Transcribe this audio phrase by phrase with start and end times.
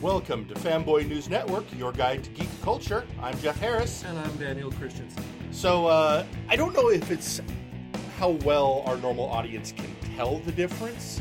[0.00, 3.04] Welcome to Fanboy News Network, your guide to geek culture.
[3.20, 4.02] I'm Jeff Harris.
[4.02, 5.22] And I'm Daniel Christensen.
[5.50, 7.42] So, uh, I don't know if it's
[8.16, 11.20] how well our normal audience can tell the difference,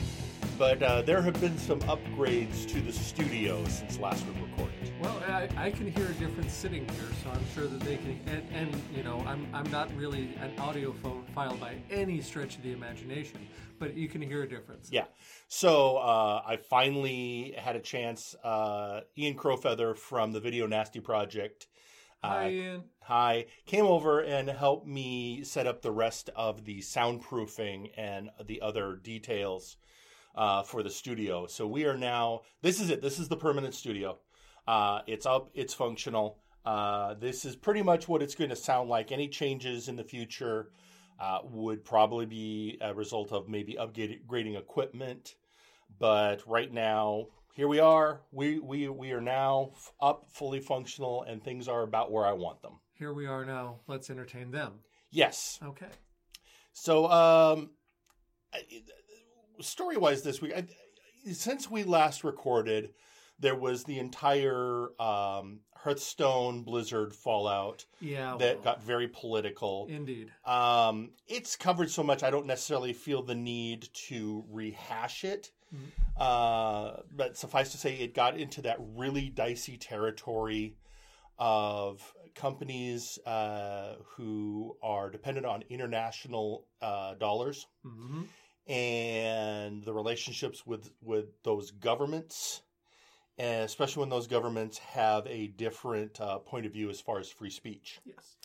[0.57, 4.93] but uh, there have been some upgrades to the studio since last we recorded.
[5.01, 8.17] Well, I, I can hear a difference sitting here, so I'm sure that they can.
[8.27, 12.63] And, and you know, I'm, I'm not really an audiophone file by any stretch of
[12.63, 13.39] the imagination,
[13.79, 14.89] but you can hear a difference.
[14.91, 15.05] Yeah.
[15.47, 18.35] So uh, I finally had a chance.
[18.43, 21.67] Uh, Ian Crowfeather from the Video Nasty Project.
[22.23, 22.83] uh, Hi, Ian.
[23.03, 28.59] Hi, came over and helped me set up the rest of the soundproofing and the
[28.59, 29.77] other details
[30.35, 31.47] uh, for the studio.
[31.47, 32.41] So we are now.
[32.61, 33.01] This is it.
[33.01, 34.19] This is the permanent studio.
[34.67, 35.51] Uh, it's up.
[35.53, 36.39] It's functional.
[36.65, 39.13] Uh, this is pretty much what it's going to sound like.
[39.13, 40.71] Any changes in the future
[41.19, 45.35] uh, would probably be a result of maybe upgrading equipment.
[45.99, 48.21] But right now, here we are.
[48.31, 52.61] We we we are now up, fully functional, and things are about where I want
[52.61, 52.79] them.
[52.93, 53.79] Here we are now.
[53.87, 54.79] Let's entertain them.
[55.11, 55.59] Yes.
[55.63, 55.87] Okay.
[56.73, 57.71] So, um,
[59.59, 60.65] story wise, this week, I,
[61.33, 62.93] since we last recorded,
[63.39, 68.35] there was the entire um, Hearthstone Blizzard fallout Yeah.
[68.37, 69.87] that well, got very political.
[69.89, 70.31] Indeed.
[70.45, 75.51] Um, it's covered so much, I don't necessarily feel the need to rehash it.
[75.73, 75.91] Mhm.
[76.17, 80.75] Uh, but suffice to say, it got into that really dicey territory
[81.37, 88.23] of companies uh, who are dependent on international uh, dollars hmm
[88.67, 92.61] and the relationships with with those governments,
[93.39, 97.29] and especially when those governments have a different uh, point of view as far as
[97.31, 98.01] free speech.
[98.05, 98.35] Yes.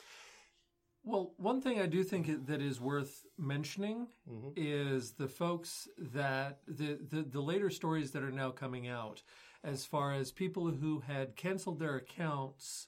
[1.02, 6.60] Well, one thing I do think that is worth mentioning hmm is the folks that
[6.68, 9.22] the, the the later stories that are now coming out
[9.64, 12.86] as far as people who had canceled their accounts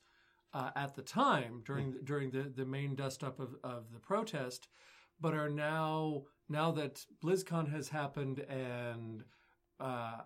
[0.54, 3.98] uh, at the time during the, during the, the main dust up of, of the
[3.98, 4.68] protest
[5.20, 9.24] but are now now that BlizzCon has happened and
[9.80, 10.18] uh,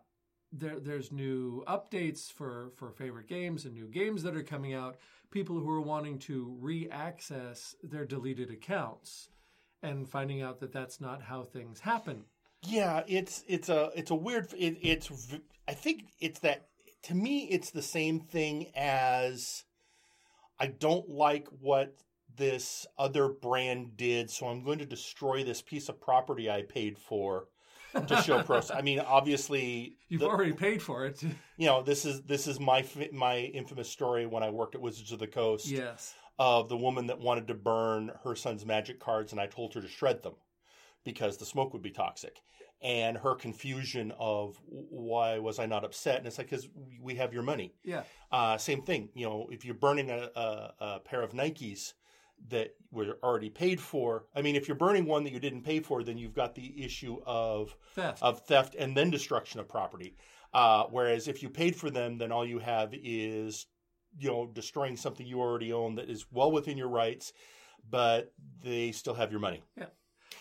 [0.53, 4.97] there there's new updates for for favorite games and new games that are coming out
[5.31, 9.29] people who are wanting to re-access their deleted accounts
[9.83, 12.25] and finding out that that's not how things happen.
[12.63, 14.53] Yeah, it's it's a it's a weird.
[14.57, 15.11] It, it's
[15.67, 16.69] I think it's that
[17.05, 19.65] to me it's the same thing as
[20.59, 21.95] I don't like what
[22.37, 26.99] this other brand did, so I'm going to destroy this piece of property I paid
[26.99, 27.47] for
[28.07, 28.71] to show pros.
[28.71, 31.23] I mean, obviously, You've the- already paid for it.
[31.57, 35.13] you know this is this is my my infamous story when I worked at Wizards
[35.13, 36.15] of the Coast yes.
[36.39, 39.81] of the woman that wanted to burn her son's magic cards, and I told her
[39.81, 40.35] to shred them
[41.05, 42.41] because the smoke would be toxic.
[42.83, 46.17] And her confusion of why was I not upset?
[46.17, 46.67] And it's like because
[46.99, 47.75] we have your money.
[47.85, 48.05] Yeah.
[48.33, 49.11] Uh, same thing.
[49.13, 51.93] You know, if you're burning a, a, a pair of Nikes
[52.49, 55.81] that were already paid for, I mean, if you're burning one that you didn't pay
[55.81, 58.23] for, then you've got the issue of Theft.
[58.23, 60.17] of theft and then destruction of property.
[60.53, 63.67] Uh, whereas if you paid for them, then all you have is,
[64.19, 67.33] you know, destroying something you already own that is well within your rights,
[67.89, 69.63] but they still have your money.
[69.79, 69.87] Yeah.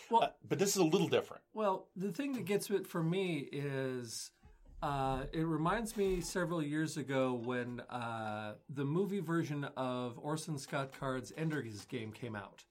[0.10, 1.44] Well, Uh, but this is a little different.
[1.54, 4.32] Well, the thing that gets it for me is
[4.82, 10.92] uh, it reminds me several years ago when uh, the movie version of Orson Scott
[10.98, 12.64] Card's Ender's Game came out.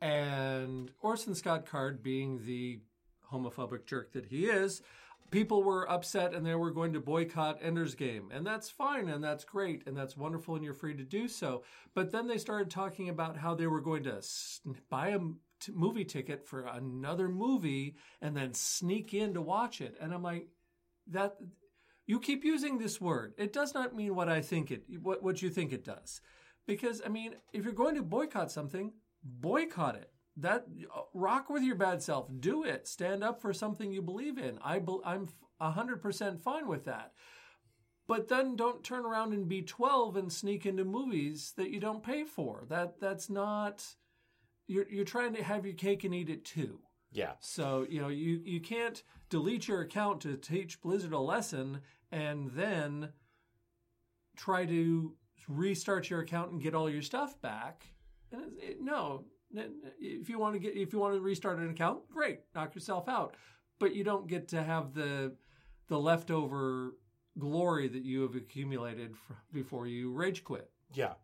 [0.00, 2.80] And Orson Scott Card, being the
[3.30, 4.82] homophobic jerk that he is,
[5.30, 8.30] people were upset and they were going to boycott Ender's Game.
[8.32, 11.64] And that's fine and that's great and that's wonderful and you're free to do so.
[11.94, 14.22] But then they started talking about how they were going to
[14.88, 19.96] buy a t- movie ticket for another movie and then sneak in to watch it.
[20.00, 20.48] And I'm like,
[21.08, 21.36] that
[22.06, 23.34] you keep using this word.
[23.36, 26.20] It does not mean what I think it what what you think it does.
[26.66, 28.92] Because I mean, if you're going to boycott something,
[29.22, 30.10] boycott it.
[30.38, 30.66] That
[31.14, 32.28] rock with your bad self.
[32.40, 32.86] Do it.
[32.86, 34.58] Stand up for something you believe in.
[34.62, 35.28] I I'm
[35.60, 37.12] hundred percent fine with that.
[38.06, 42.04] But then don't turn around and be 12 and sneak into movies that you don't
[42.04, 42.64] pay for.
[42.68, 43.84] That that's not.
[44.68, 46.80] You're you're trying to have your cake and eat it too.
[47.16, 47.32] Yeah.
[47.40, 51.80] So, you know, you, you can't delete your account to teach Blizzard a lesson
[52.12, 53.08] and then
[54.36, 55.14] try to
[55.48, 57.86] restart your account and get all your stuff back.
[58.30, 59.24] And it, it, no,
[59.98, 63.08] if you want to get if you want to restart an account, great, knock yourself
[63.08, 63.34] out.
[63.78, 65.34] But you don't get to have the
[65.88, 66.96] the leftover
[67.38, 70.70] glory that you have accumulated f- before you rage quit.
[70.92, 71.14] Yeah.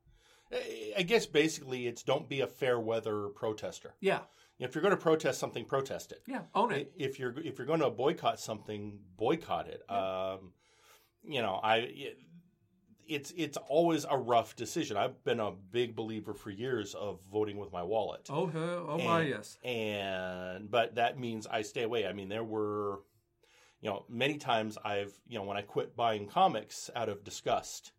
[0.53, 3.95] I- I guess basically it's don't be a fair weather protester.
[4.00, 4.21] Yeah,
[4.64, 6.23] If you're going to protest something, protest it.
[6.26, 6.93] yeah, own it.
[6.97, 9.82] If you're if you're going to boycott something, boycott it.
[9.91, 10.53] Um,
[11.25, 12.14] you know, I
[13.06, 14.97] it's it's always a rough decision.
[14.97, 18.29] I've been a big believer for years of voting with my wallet.
[18.31, 19.59] Oh, oh my And- yes.
[19.64, 22.06] and but that means I stay away.
[22.06, 23.00] I mean, there were,
[23.81, 27.93] you know, many times I've, you know, when I quit buying comics out of disgust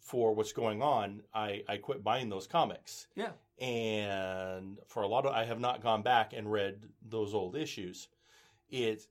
[0.00, 3.30] for what's going on, I I quit buying those comics, Yeah.
[3.60, 8.08] And for a lot of, I have not gone back and read those old issues.
[8.70, 9.06] It,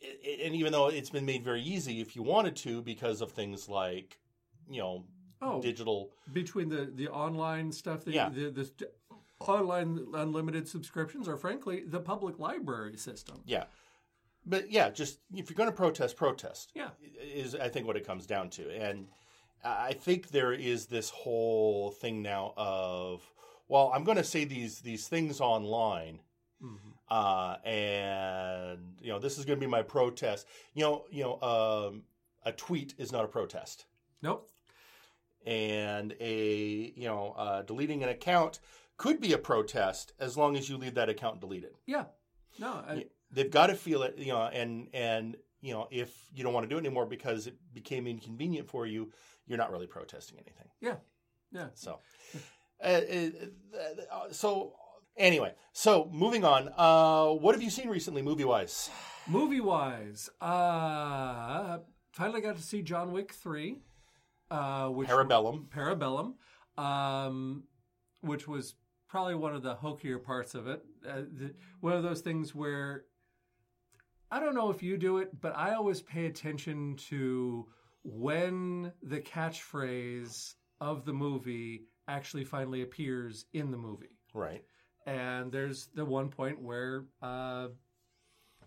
[0.00, 3.32] it and even though it's been made very easy if you wanted to because of
[3.32, 4.18] things like,
[4.68, 5.04] you know,
[5.42, 8.30] Oh, digital between the the online stuff, the, Yeah.
[8.30, 8.88] the, the
[9.40, 13.42] online unlimited subscriptions, or frankly, the public library system.
[13.44, 13.64] Yeah.
[14.46, 16.72] But yeah, just if you're going to protest, protest.
[16.74, 16.90] Yeah.
[17.20, 18.70] Is I think what it comes down to.
[18.70, 19.08] And
[19.64, 23.22] I think there is this whole thing now of
[23.68, 26.20] well, I'm going to say these these things online
[26.62, 26.78] Mhm.
[27.10, 30.46] uh, and you know, this is going to be my protest.
[30.72, 32.04] You know, you know, um,
[32.44, 33.86] a tweet is not a protest.
[34.22, 34.50] Nope.
[35.46, 38.60] And a, you know, uh, deleting an account
[38.96, 41.74] could be a protest as long as you leave that account deleted.
[41.86, 42.04] Yeah.
[42.58, 42.68] No.
[42.88, 46.52] I, they've got to feel it, you know, and and you know, if you don't
[46.54, 49.10] want to do it anymore because it became inconvenient for you,
[49.46, 50.68] you're not really protesting anything.
[50.80, 50.96] Yeah.
[51.50, 51.68] Yeah.
[51.74, 52.00] So,
[52.84, 53.28] uh, uh,
[54.12, 54.72] uh, so
[55.16, 56.70] anyway, so moving on.
[56.76, 58.90] Uh, what have you seen recently, movie wise?
[59.26, 61.78] Movie wise, uh,
[62.12, 63.78] finally got to see John Wick three,
[64.50, 65.68] uh, which Parabellum.
[65.68, 66.34] Parabellum,
[66.82, 67.64] um,
[68.20, 68.74] which was
[69.08, 70.82] probably one of the hokier parts of it.
[71.08, 73.04] Uh, the, one of those things where
[74.30, 77.66] I don't know if you do it, but I always pay attention to
[78.02, 84.18] when the catchphrase of the movie actually finally appears in the movie.
[84.32, 84.62] Right.
[85.06, 87.68] And there's the one point where, uh,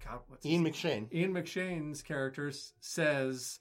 [0.06, 1.12] God, what's Ian McShane.
[1.14, 3.60] Ian McShane's character says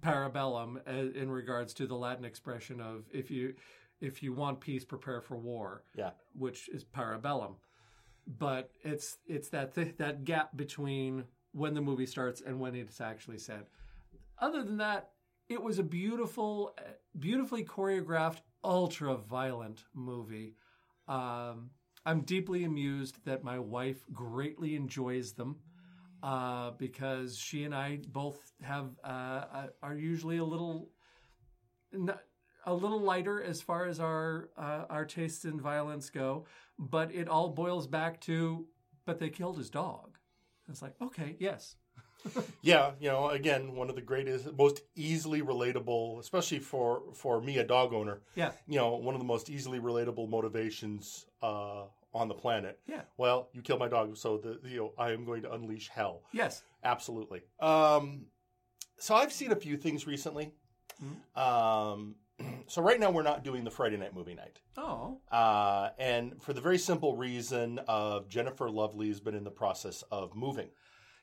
[0.00, 3.54] parabellum uh, in regards to the Latin expression of if you
[4.00, 5.84] if you want peace, prepare for war.
[5.96, 6.10] Yeah.
[6.34, 7.54] which is parabellum.
[8.26, 13.00] But it's it's that th- that gap between when the movie starts and when it's
[13.00, 13.66] actually said.
[14.38, 15.10] Other than that,
[15.48, 16.82] it was a beautiful, uh,
[17.18, 20.56] beautifully choreographed, ultra violent movie.
[21.06, 21.70] Um,
[22.06, 25.56] I'm deeply amused that my wife greatly enjoys them
[26.22, 30.90] uh, because she and I both have uh, are usually a little
[32.66, 36.46] a little lighter as far as our uh, our tastes in violence go,
[36.78, 38.66] but it all boils back to
[39.06, 40.18] but they killed his dog.
[40.68, 41.76] It's like okay, yes,
[42.62, 47.58] Yeah, you know, again, one of the greatest, most easily relatable, especially for for me,
[47.58, 48.20] a dog owner.
[48.34, 51.84] yeah, You know, one of the most easily relatable motivations uh,
[52.14, 52.78] on the planet.
[52.86, 55.88] yeah, Well, you killed my dog, so the you know I am going to unleash
[55.88, 56.22] hell.
[56.32, 57.42] yes, Absolutely.
[57.60, 58.26] Um,
[58.98, 60.52] so I've seen a few things recently.
[61.34, 62.16] Um,
[62.66, 66.52] so right now we're not doing the Friday night movie night, oh, uh, and for
[66.52, 70.68] the very simple reason of Jennifer Lovely has been in the process of moving.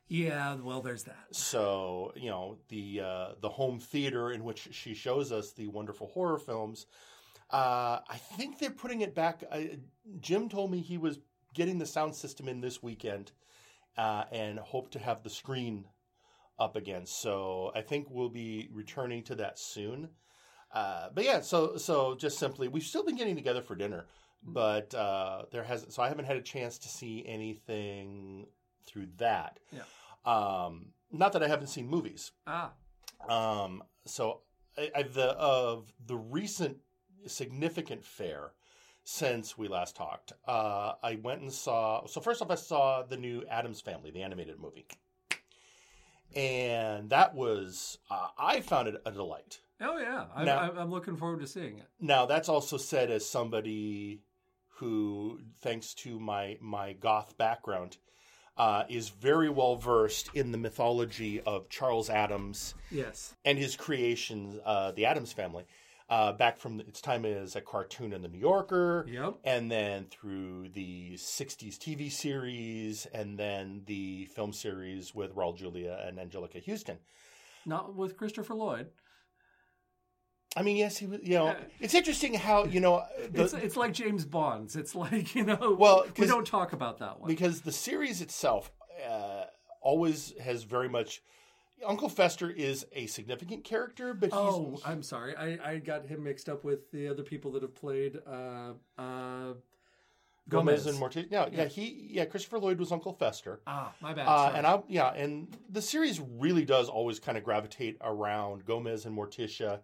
[0.07, 0.55] Yeah.
[0.55, 1.27] Well, there's that.
[1.31, 6.07] So you know the uh, the home theater in which she shows us the wonderful
[6.07, 6.85] horror films.
[7.49, 9.43] Uh, I think they're putting it back.
[9.51, 9.79] I,
[10.19, 11.19] Jim told me he was
[11.53, 13.31] getting the sound system in this weekend,
[13.97, 15.85] uh, and hope to have the screen
[16.59, 17.05] up again.
[17.05, 20.09] So I think we'll be returning to that soon.
[20.73, 24.05] Uh, but yeah, so so just simply, we've still been getting together for dinner,
[24.41, 25.91] but uh, there hasn't.
[25.91, 28.47] So I haven't had a chance to see anything
[28.85, 29.59] through that.
[29.71, 29.81] Yeah.
[30.25, 32.31] Um, not that I haven't seen movies.
[32.47, 32.71] Ah,
[33.27, 34.41] Um, so
[34.77, 36.77] I, I, the of the recent
[37.27, 38.51] significant fair
[39.03, 42.05] since we last talked, uh, I went and saw.
[42.05, 44.85] So first off, I saw the new Addams Family, the animated movie,
[46.35, 49.59] and that was uh, I found it a delight.
[49.81, 50.25] oh yeah.
[50.35, 51.87] I'm, Now- I'm, looking forward to seeing it.
[51.99, 54.21] Now that's also said as somebody
[54.75, 57.97] who, thanks to my my goth background,
[58.57, 63.35] uh, is very well versed in the mythology of Charles Addams Yes.
[63.45, 65.65] and his creations, uh, the Addams Family,
[66.09, 69.35] uh, back from its time as a cartoon in the New Yorker, Yep.
[69.45, 76.03] and then through the '60s TV series, and then the film series with Raul Julia
[76.05, 76.97] and Anjelica Huston.
[77.65, 78.89] Not with Christopher Lloyd.
[80.55, 81.19] I mean, yes, he was.
[81.23, 81.57] You know, Yeah.
[81.79, 84.75] it's interesting how you know the, It's it's like James Bond's.
[84.75, 85.75] It's like you know.
[85.79, 87.27] Well, we don't talk about that one.
[87.29, 88.71] because the series itself
[89.09, 89.45] uh,
[89.81, 91.21] always has very much.
[91.87, 95.35] Uncle Fester is a significant character, but he's Oh, I'm sorry.
[95.35, 99.53] I, I got him mixed up with the other people that have played uh, uh,
[100.47, 100.85] Gomez, Gomez.
[100.85, 101.27] and Morticia.
[101.31, 103.61] Yeah, yeah, he yeah Christopher Lloyd was Uncle Fester.
[103.65, 104.27] Ah, my bad.
[104.27, 109.05] Uh, and I yeah, and the series really does always kind of gravitate around Gomez
[109.07, 109.79] and Morticia,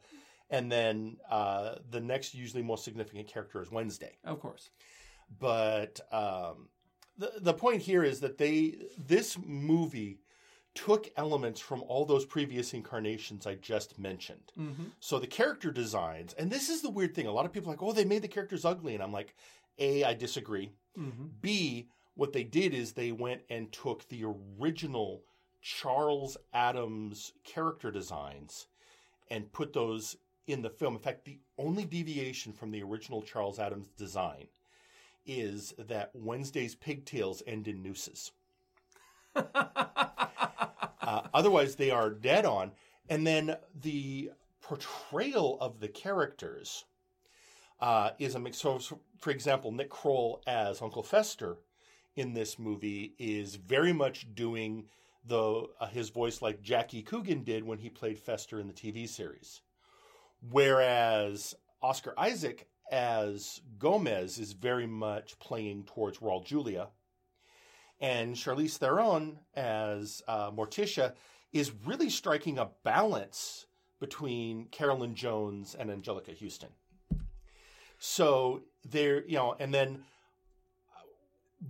[0.49, 4.17] and then uh, the next usually most significant character is Wednesday.
[4.23, 4.69] of course.
[5.39, 6.69] But um,
[7.17, 10.19] the the point here is that they this movie
[10.73, 14.51] took elements from all those previous incarnations I just mentioned.
[14.55, 17.25] hmm So the character designs, and this is the weird thing.
[17.27, 19.35] A lot of people are like, oh, they made the characters ugly, and I'm like,
[19.79, 20.71] a, I disagree.
[20.95, 24.23] hmm B, what they did is they went and took the
[24.59, 25.23] original
[25.61, 28.67] Charles Addams character designs
[29.29, 30.15] and put those
[30.47, 30.95] in the film.
[30.95, 34.47] In fact, the only deviation from the original Charles Addams design
[35.25, 38.31] is that Wednesday's pigtails end in nooses.
[41.07, 42.69] Uh, otherwise, they are dead on.
[43.07, 44.29] And then the
[44.61, 46.83] portrayal of the characters
[47.79, 48.57] uh, is a mix.
[48.57, 48.77] So,
[49.17, 51.59] for example, Nick Kroll as Uncle Fester
[52.17, 54.85] in this movie is very much doing
[55.25, 59.07] the uh, his voice like Jackie Coogan did when he played Fester in the TV
[59.07, 59.61] series,
[60.41, 66.87] whereas Oscar Isaac as Gomez is very much playing towards Raul Julia,
[67.99, 71.13] and Charlize Theron as uh, Morticia
[71.51, 73.65] is really striking a balance
[73.99, 76.69] between Carolyn Jones and Anjelica Huston.
[77.99, 80.03] So there, you know, and then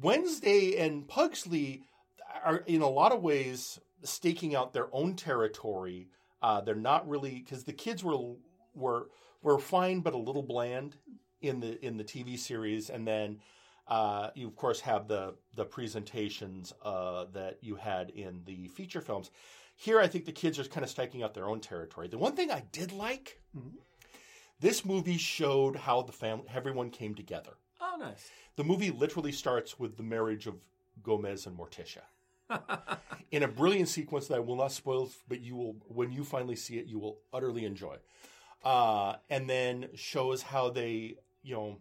[0.01, 1.83] Wednesday and Pugsley
[2.43, 6.09] are in a lot of ways staking out their own territory.
[6.41, 8.17] Uh, they're not really because the kids were
[8.77, 9.09] were
[9.41, 10.95] were fine, but a little bland
[11.41, 13.39] in the in the TV series, and then
[13.87, 19.01] uh, you of course have the the presentations uh, that you had in the feature
[19.01, 19.31] films.
[19.75, 22.07] Here, I think the kids are kind of staking out their own territory.
[22.07, 23.73] The one thing I did like, Mhm.
[24.59, 27.57] this movie showed how the family everyone came together.
[27.79, 28.29] Oh, nice.
[28.55, 30.55] The movie literally starts with the marriage of
[31.03, 32.01] Gomez and Morticia
[33.31, 36.55] in a brilliant sequence that I will not spoil, but you will, when you finally
[36.55, 37.97] see it, you will utterly enjoy.
[38.63, 41.77] Uh, and then shows how they, you know,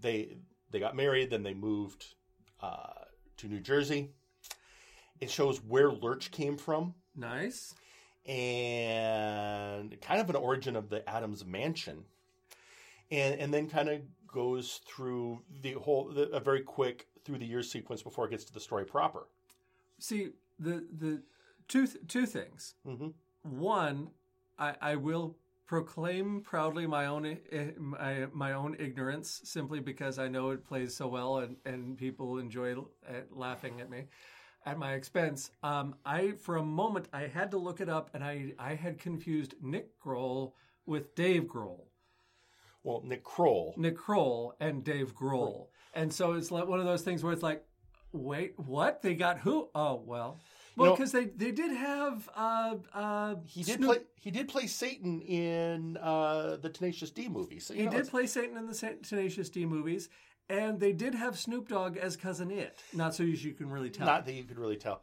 [0.00, 0.36] they
[0.70, 2.14] they got married, then they moved
[2.60, 3.04] uh,
[3.38, 4.10] to New Jersey.
[5.20, 7.74] It shows where Lurch came from nice.
[8.26, 12.04] and kind of an origin of the Addams Mansion,
[13.10, 17.46] and and then kind of goes through the whole the, a very quick through the
[17.46, 19.26] years sequence before it gets to the story proper.
[19.98, 21.22] See the the
[21.68, 22.74] two th- two things.
[22.84, 23.08] hmm
[23.42, 24.10] One,
[24.58, 25.36] I, I will
[25.66, 30.94] proclaim proudly my own eh, my, my own ignorance simply because I know it plays
[30.94, 34.04] so well and, and people enjoy uh, laughing at me
[34.66, 35.50] at my expense.
[35.62, 38.98] Um, I for a moment I had to look it up and I I had
[38.98, 40.52] confused Nick Grohl
[40.86, 41.86] with Dave Grohl.
[42.82, 43.74] Well, Nick Kroll.
[43.76, 45.68] Nick Kroll and Dave Grohl.
[45.94, 47.64] And so it's like one of those things where it's like,
[48.12, 49.02] wait, what?
[49.02, 49.68] They got who?
[49.74, 50.40] Oh, well.
[50.76, 53.98] Well, because they, they did have uh, uh, He did Snoop- play.
[54.20, 57.58] He did play Satan in uh, the Tenacious D movie.
[57.60, 60.08] So He know, did it's- play Satan in the Sa- Tenacious D movies,
[60.48, 62.78] and they did have Snoop Dogg as cousin It.
[62.94, 64.06] Not so you can really tell.
[64.06, 65.02] Not that you could really tell.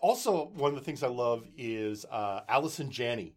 [0.00, 3.36] Also, one of the things I love is uh, Allison Janney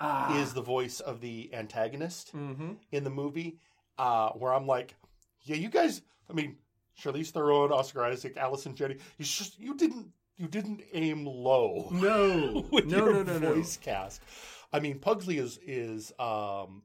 [0.00, 0.40] ah.
[0.40, 3.58] is the voice of the antagonist hmm in the movie.
[3.98, 4.94] Uh, where I'm like,
[5.42, 6.00] yeah, you guys.
[6.30, 6.56] I mean,
[7.02, 8.96] Charlize Theron, Oscar Isaac, Allison Janney.
[9.18, 11.88] You just you didn't you didn't aim low.
[11.90, 13.54] No, with no, your no, no, no.
[13.54, 14.22] voice cast.
[14.72, 16.82] I mean, Pugsley is is um,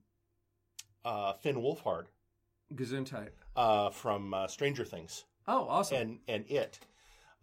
[1.05, 2.05] uh, Finn Wolfhard
[2.73, 3.29] Gesundheit.
[3.55, 5.97] uh, from uh, Stranger Things Oh, awesome.
[5.97, 6.79] and and it,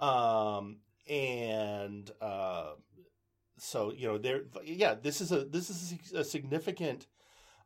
[0.00, 0.78] um,
[1.09, 2.73] and uh,
[3.59, 4.43] so you know there.
[4.64, 7.07] Yeah, this is a this is a significant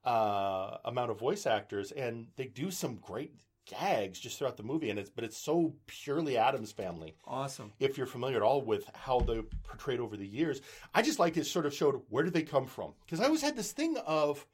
[0.04, 3.34] uh, amount of voice actors, and they do some great
[3.68, 4.90] gags just throughout the movie.
[4.90, 7.72] And it's but it's so purely Addams Family awesome.
[7.78, 10.60] if you're familiar at all with how they portrayed over the years.
[10.94, 12.92] I just like it sort of showed where did they come from?
[13.04, 14.46] Because I always had this thing of,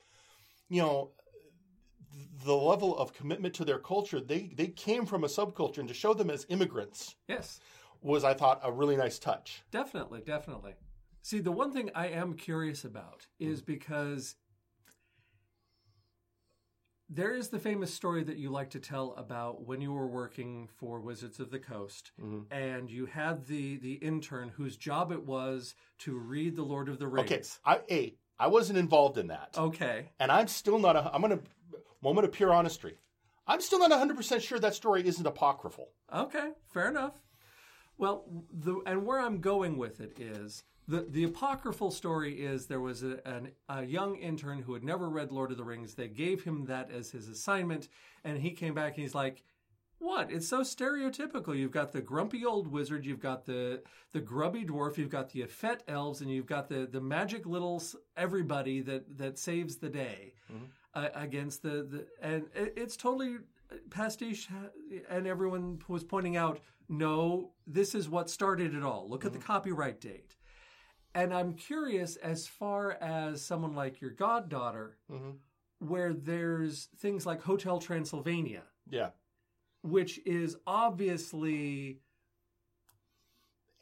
[0.68, 1.10] you know,
[2.44, 4.20] the level of commitment to their culture.
[4.20, 7.60] They they came from a subculture, and to show them as immigrants Yes.
[8.02, 9.62] was, I thought, a really nice touch.
[9.70, 10.74] Definitely, definitely.
[11.22, 13.66] See, the one thing I am curious about is hmm.
[13.66, 14.36] because
[17.08, 20.68] there is the famous story that you like to tell about when you were working
[20.76, 22.46] for Wizards of the Coast Mhm.
[22.50, 26.98] and you had the the intern whose job it was to read the Lord of
[26.98, 27.60] the Rings.
[27.64, 30.12] Okay, I, I wasn't involved in that, Okay.
[30.18, 30.96] and I'm still not.
[30.96, 31.40] A, I'm gonna
[32.02, 32.96] moment of pure honesty.
[33.46, 35.90] I'm still not 100 percent sure that story isn't apocryphal.
[36.12, 37.20] Okay, fair enough.
[37.98, 42.80] Well, the and where I'm going with it is The the apocryphal story is there
[42.80, 45.94] was a, an, a young intern who had never read Lord of the Rings.
[45.94, 47.88] They gave him that as his assignment,
[48.22, 49.42] and he came back and he's like,
[49.98, 50.30] "What?
[50.30, 51.56] It's so stereotypical.
[51.56, 55.40] You've got the grumpy old wizard, you've got the the grubby dwarf, you've got the
[55.40, 57.82] effete elves, and you've got the the magic little
[58.16, 60.34] everybody that that saves the day
[60.94, 63.38] uh, against the the and it, it's totally
[63.88, 64.48] pastiche.
[65.08, 66.60] And everyone was pointing out,
[66.90, 69.08] no, this is what started it all.
[69.08, 70.36] Look at the copyright date."
[71.14, 75.38] And I'm curious, as far as someone like your goddaughter, Mhm.
[75.78, 79.10] where there's things like Hotel Transylvania, Yeah.
[79.82, 82.00] which is obviously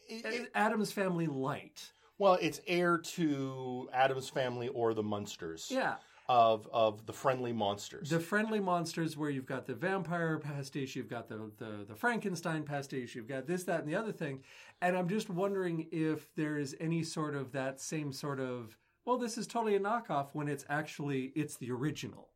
[0.09, 1.93] It- it- Addams Family light.
[2.19, 5.99] well, it's heir to Addams family or the Munsters Yeah.
[6.33, 8.09] Of of the friendly monsters.
[8.09, 12.63] The friendly monsters, where you've got the vampire pastiche, you've got the, the, the Frankenstein
[12.63, 14.43] pastiche, you've got this, that, and the other thing.
[14.81, 19.19] And I'm just wondering if there is any sort of that same sort of, well,
[19.19, 22.31] this is totally a knockoff when it's actually, it's the original.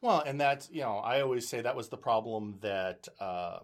[0.00, 3.58] Well, and that's you know, I always say that was the problem that uh,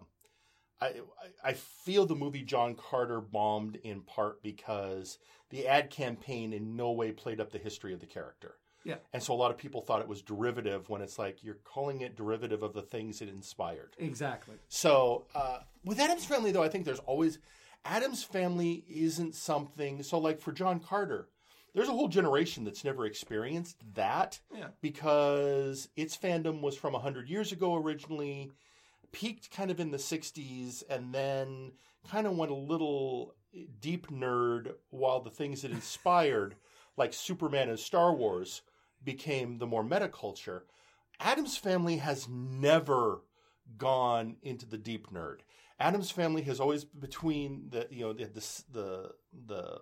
[0.79, 1.01] I I-
[1.43, 5.17] I feel the movie John Carter bombed in part because
[5.49, 8.58] the ad campaign in no way played up the history of the character.
[8.83, 8.95] Yeah.
[9.13, 12.01] And so a lot of people thought it was derivative when it's like you're calling
[12.01, 13.95] it derivative of the things it inspired.
[13.97, 14.55] Exactly.
[14.69, 17.39] So uh, with Addams Family, though, I think there's always
[17.85, 20.01] Addams Family isn't something.
[20.03, 21.27] So like for John Carter,
[21.75, 24.67] there's a whole generation that's never experienced that Yeah.
[24.81, 28.51] because its fandom was from 100 years ago originally,
[29.11, 31.73] peaked kind of in the 60s, and then
[32.09, 33.35] kind of went a little
[33.81, 36.55] deep nerd while the things it inspired,
[36.97, 38.61] like Superman and Star Wars,
[39.03, 40.65] became the more meta culture.
[41.19, 43.23] Addams Family has never
[43.77, 45.39] gone into the deep nerd.
[45.79, 48.25] Addams Family has always between the you know the
[48.71, 49.11] the
[49.47, 49.81] the,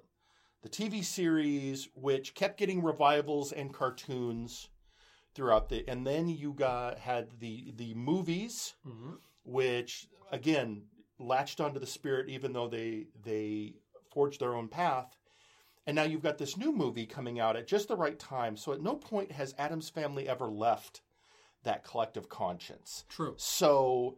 [0.62, 4.70] the TV series, which kept getting revivals and cartoons
[5.34, 10.84] throughout the, and then you got had the the movies, hmm which again
[11.20, 13.74] latched onto the spirit, even though they they
[14.12, 15.17] forged their own path.
[15.88, 18.58] And now you've got this new movie coming out at just the right time.
[18.58, 21.02] So at no point has Addams family ever left
[21.64, 23.06] that collective conscience.
[23.08, 23.34] True.
[23.38, 24.18] So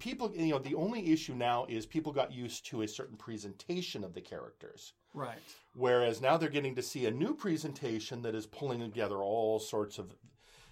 [0.00, 4.02] people, you know, the only issue now is people got used to a certain presentation
[4.02, 4.92] of the characters.
[5.14, 5.38] Right.
[5.74, 9.98] Whereas now they're getting to see a new presentation that is pulling together all sorts
[9.98, 10.12] of,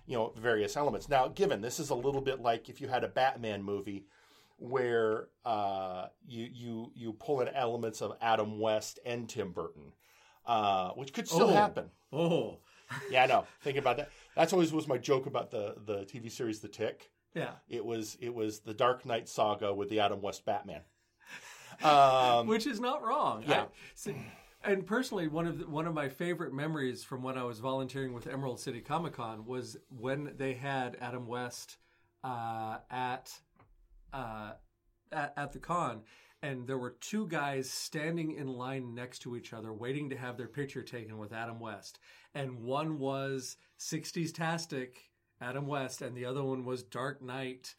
[0.06, 1.08] you know, various elements.
[1.08, 4.06] Now, given this is a little bit like if you had a Batman movie
[4.58, 9.92] where uh, you you you pull in elements of Adam West and Tim Burton,
[10.46, 11.52] uh, which could still Oh.
[11.54, 11.90] happen.
[12.12, 12.58] Oh.
[13.10, 13.46] Yeah, I know.
[13.62, 14.10] Think about that.
[14.36, 17.10] That's always was my joke about the the TV series The Tick.
[17.34, 17.52] Yeah.
[17.68, 20.82] It was it was the Dark Knight saga with the Adam West Batman.
[21.82, 23.44] Um, Which is not wrong.
[23.46, 23.62] Yeah.
[23.62, 24.14] I- see,
[24.64, 28.12] and personally, one of the, one of my favorite memories from when I was volunteering
[28.12, 31.78] with Emerald City Comic Con was when they had Adam West
[32.22, 33.32] uh, at,
[34.12, 34.52] uh,
[35.10, 36.02] at at the con,
[36.42, 40.36] and there were two guys standing in line next to each other, waiting to have
[40.36, 41.98] their picture taken with Adam West,
[42.34, 47.74] and one was '60s tastic Adam West, and the other one was Dark Knight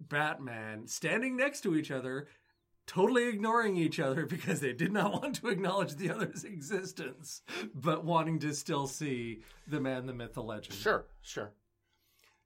[0.00, 2.28] Batman, standing next to each other
[2.88, 8.04] totally ignoring each other because they did not want to acknowledge the other's existence, but
[8.04, 10.74] wanting to still see the man, the myth, the legend.
[10.74, 11.52] Sure, sure.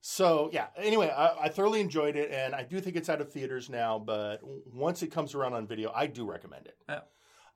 [0.04, 0.66] So yeah.
[0.76, 3.98] Anyway, I, I thoroughly enjoyed it, and I do think it's out of theaters now.
[4.00, 4.40] But
[4.72, 6.76] once it comes around on video, I do recommend it.
[6.88, 7.00] Yeah.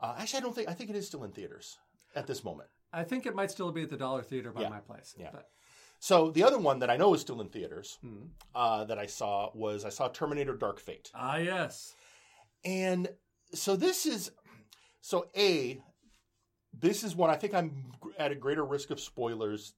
[0.00, 1.76] Uh, actually, I don't think I think it is still in theaters
[2.14, 2.68] at this moment.
[2.92, 4.68] I think it might still be at the Dollar Theater by Yeah.
[4.68, 5.14] my place.
[5.18, 5.30] Yeah.
[5.32, 5.48] But,
[5.98, 8.26] So the other one that I know is still in theaters Hmm.
[8.54, 11.94] uh, that I saw was I saw Terminator: Dark Fate, ah, yes.
[12.64, 13.08] and
[13.54, 14.30] so this is
[15.00, 15.80] so a
[16.72, 19.74] this is one I think I'm at a greater risk of spoilers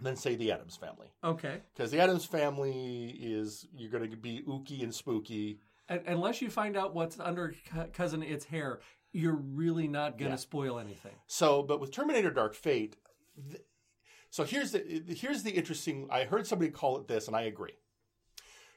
[0.00, 1.60] than say the Addams Family Okay.
[1.74, 5.60] because the Addams Family is you're going to be ooky and spooky.
[5.88, 7.54] And, unless you find out what's under
[7.92, 8.80] cousin It's hair,
[9.12, 10.36] you're really not going to Yeah.
[10.36, 11.14] spoil anything.
[11.26, 12.96] So, but with Terminator: Dark Fate,
[13.50, 13.62] th-
[14.30, 16.06] so here's the here's the interesting.
[16.10, 17.72] I heard somebody call it this, and I agree.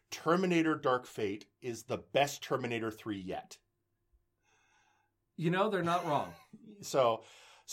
[0.10, 3.58] Terminator: Dark Fate is the best Terminator Three yet.
[5.38, 6.34] You know, they're not wrong.
[6.82, 7.24] So,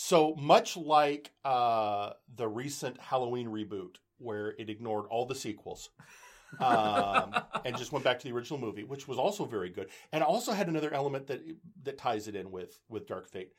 [0.01, 5.89] so much like uh, the recent Halloween reboot, where it ignored all the sequels.
[6.61, 7.35] um,
[7.65, 10.53] and just went back to the original movie, which was also very good, and also
[10.53, 11.41] had another element that
[11.83, 13.51] that ties it in with with Dark Fate.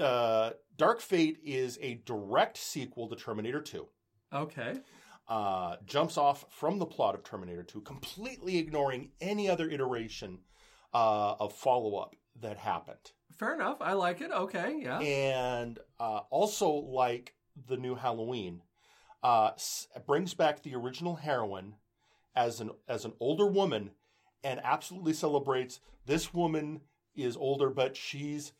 [0.00, 3.88] Uh, Dark Fate is a direct sequel to Terminator Two.
[4.32, 4.74] Okay.
[5.26, 10.38] Uh, jumps off from the plot of Terminator Two, completely ignoring any other iteration
[10.94, 13.12] uh, of follow up that happened.
[13.36, 13.78] Fair enough.
[13.80, 14.30] I like it.
[14.30, 14.80] Okay.
[14.82, 14.98] Yeah.
[15.00, 17.34] and uh, also like
[17.68, 18.62] the new Halloween,
[19.22, 19.50] uh,
[20.06, 21.74] brings back the original heroine
[22.36, 23.90] as an as an older woman,
[24.44, 26.80] and absolutely celebrates this woman
[27.16, 28.52] is older, but she's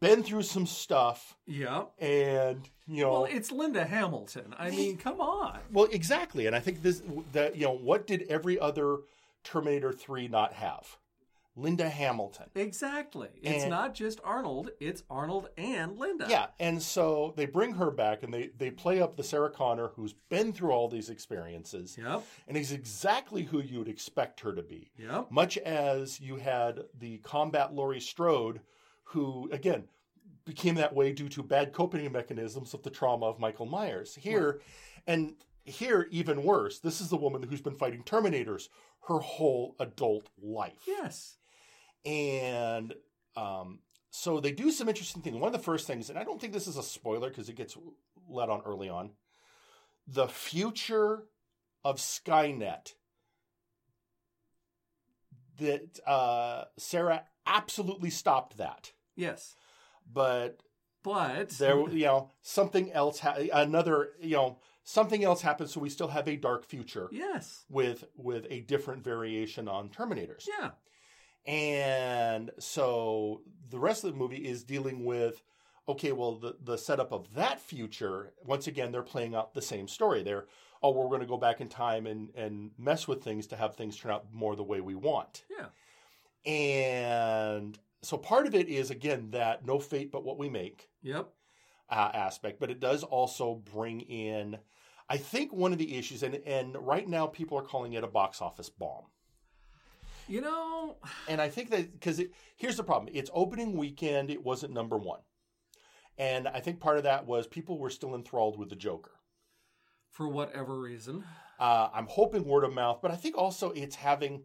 [0.00, 1.84] been through some stuff, yeah.
[1.98, 4.54] and you know, Well, it's Linda Hamilton.
[4.58, 5.60] I mean, come on.
[5.72, 6.46] well, exactly.
[6.46, 8.98] And I think this that you know, what did every other
[9.44, 10.98] Terminator three not have?
[11.56, 12.46] Linda Hamilton.
[12.54, 13.28] Exactly.
[13.42, 16.26] It's And- not just Arnold, it's Arnold and Linda.
[16.28, 19.88] Yeah, and so they bring her back and they they play up the Sarah Connor
[19.88, 22.24] who's been through all these experiences Yep.
[22.48, 24.90] and is exactly who you would expect her to be.
[24.98, 25.30] Yep.
[25.30, 28.60] Much as you had the combat Laurie Strode,
[29.04, 29.88] who again
[30.44, 34.14] became that way due to bad coping mechanisms of the trauma of Michael Myers.
[34.16, 34.60] Here,
[35.06, 36.80] and here even worse.
[36.80, 38.68] This is the woman who's been fighting Terminators
[39.08, 41.36] her whole adult life Yes.
[42.04, 42.94] And
[43.36, 45.36] um, so they do some interesting things.
[45.36, 47.56] One of the first things, and I don't think this is a spoiler because it
[47.56, 47.76] gets
[48.28, 49.10] let on early on,
[50.06, 51.24] the future
[51.84, 52.92] of Skynet
[55.58, 59.54] that uh, Sarah absolutely stopped that, Yes.
[60.10, 60.60] but
[61.02, 65.90] But there, you know, something else, ha- another, you know, something else happened, so we
[65.90, 67.64] still have a dark future Yes.
[67.68, 70.48] with with a different variation on Terminators.
[70.48, 70.70] Yeah.
[71.46, 75.42] And so the rest of the movie is dealing with
[75.88, 79.86] okay, well, the, the setup of that future, once again, they're playing out the same
[79.86, 80.22] story.
[80.22, 80.46] They're,
[80.82, 83.76] oh, we're going to go back in time and, and mess with things to have
[83.76, 85.44] things turn out more the way we want.
[85.50, 85.66] Yeah.
[86.50, 91.28] And so part of it is, again, that no fate but what we make Yep.
[91.90, 94.58] uh, aspect, but it does also bring in,
[95.08, 98.08] I think, one of the issues, and, and right now people are calling it a
[98.08, 99.04] box office bomb.
[100.28, 100.96] You know,
[101.28, 102.20] And I think that because
[102.56, 104.30] here's the problem: it's opening weekend.
[104.30, 105.20] It wasn't number one,
[106.18, 109.12] and I think part of that was people were still enthralled with the Joker.
[110.10, 111.24] for whatever reason.
[111.58, 114.42] Uh, I'm hoping word of mouth, but I think also it's having,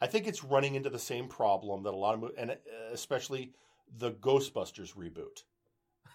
[0.00, 2.54] I think it's running into the same problem that a lot of, and uh,
[2.92, 3.52] especially
[3.98, 5.44] the Ghostbusters reboot.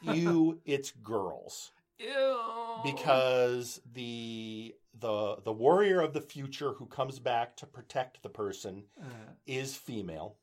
[0.01, 2.37] You, it's girls Ew.
[2.83, 8.85] because the the the warrior of the future who comes back to protect the person
[9.01, 9.05] Uh,
[9.45, 10.37] is female.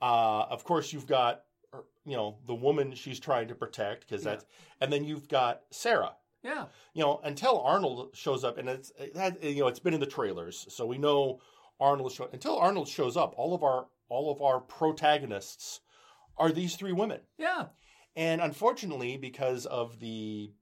[0.00, 4.24] Uh, of course, you've got er, you know the woman she's trying to protect because
[4.24, 4.32] Yeah.
[4.32, 4.46] that's,
[4.80, 6.16] and then you've got Sarah.
[6.42, 6.66] yeah.
[6.94, 10.00] You know, until Arnold shows up, and it's it had, you know it's been in
[10.00, 11.40] the trailers, so we know
[11.80, 13.34] Arnold show, until Arnold shows up.
[13.36, 15.80] All of our all of our protagonists
[16.36, 17.68] are these three women, Yeah.
[18.14, 20.52] and unfortunately, because of the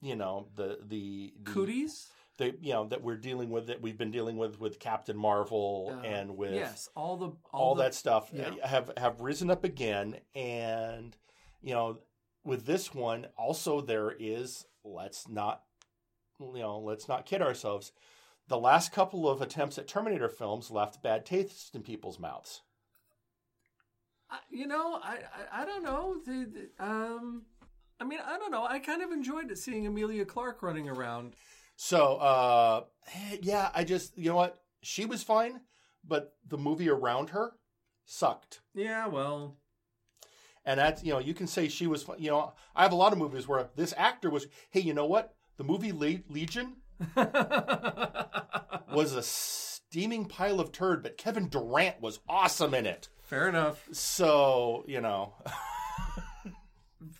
[0.00, 2.08] you know the the, the Cooties?
[2.38, 5.92] The you know that we're dealing with that we've been dealing with with Captain Marvel
[5.94, 8.50] Uh, and with yes, all the all, the, that stuff yeah.
[8.64, 11.16] have have risen up again and
[11.60, 11.98] you know
[12.42, 15.62] with this one also there is let's not
[16.40, 17.92] you know let's not kid ourselves
[18.48, 22.62] the last couple of attempts at terminator films left bad taste in people's mouths
[24.50, 25.18] You know, I
[25.52, 26.16] I, I don't know.
[26.24, 27.42] The, the, um,
[28.00, 28.64] I mean, I don't know.
[28.64, 31.34] I kind of enjoyed seeing Emilia Clarke running around.
[31.76, 32.84] So uh
[33.40, 35.60] yeah i just you know what she was fine
[36.06, 37.52] but the movie around her
[38.04, 39.56] sucked Yeah, well,
[40.64, 43.12] And that's, you know, you can say she was, you know, I have a lot
[43.12, 45.34] of movies where this actor was, hey, you know what?
[45.56, 46.76] The movie Le- Legion
[48.92, 53.08] was a steaming pile of turd, but Kevin Durand was awesome in it.
[53.22, 53.88] fair enough.
[53.92, 55.34] So, you know,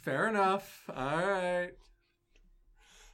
[0.02, 0.88] Fair enough.
[0.94, 1.72] All right.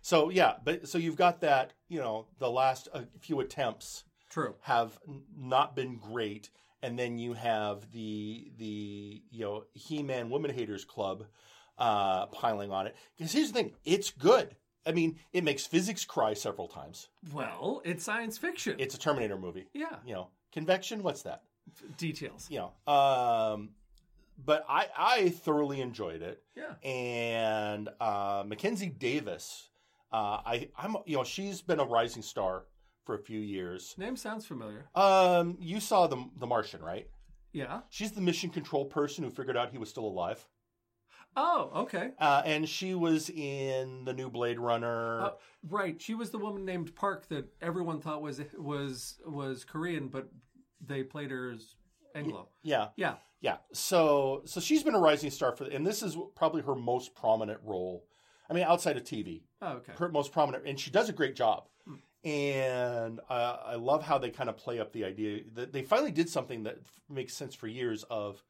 [0.01, 4.55] So yeah, but so you've got that, you know, the last uh, few attempts True.
[4.63, 6.51] have n- not been great.
[6.81, 11.25] And then you have the, the, you know, He-Man Woman Haters Club
[11.77, 12.95] uh, piling on it.
[13.17, 14.55] Because here's the thing, it's good.
[14.87, 17.09] I mean, it makes physics cry several times.
[17.33, 18.77] Well, it's science fiction.
[18.79, 19.67] It's a Terminator movie.
[19.75, 19.97] yeah.
[20.07, 21.03] You know, convection.
[21.03, 21.43] What's that?
[21.99, 22.47] Details.
[22.49, 23.71] You know, um,
[24.43, 26.75] but I I thoroughly enjoyed it, Yeah.
[26.89, 29.68] and uh, Mackenzie Davis.
[30.13, 32.65] Uh, I I'm you know she's been a rising star
[33.05, 33.95] for a few years.
[33.99, 34.87] Name sounds familiar.
[34.95, 37.07] Um, you saw the the Martian, right?
[37.53, 37.81] Yeah.
[37.91, 40.47] She's the mission control person who figured out he was still alive,
[41.37, 42.11] Oh, okay.
[42.19, 45.21] uh, and she was in the new Blade Runner.
[45.21, 45.31] Uh,
[45.69, 46.01] right.
[46.01, 50.29] She was the woman named Park that everyone thought was was was Korean, but
[50.85, 51.75] they played her as
[52.15, 52.49] Anglo.
[52.63, 53.15] yeah, Yeah.
[53.41, 53.57] Yeah.
[53.73, 57.61] So so she's been a rising star for and this is probably her most prominent
[57.63, 58.05] role.
[58.51, 59.43] I mean outside of TV.
[59.63, 59.93] Oh, okay.
[59.99, 61.69] Her most prominent and she does a great job.
[61.87, 62.29] Hmm.
[62.29, 66.11] And uh, I love how they kind of play up the idea that they finally
[66.13, 68.43] did something that f- makes sense for years of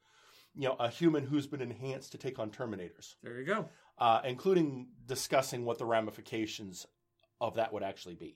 [0.55, 3.69] you know, a human who's been enhanced to take on Terminators, There you go.
[3.99, 6.87] uh, including discussing what the ramifications
[7.39, 8.35] of that would actually be.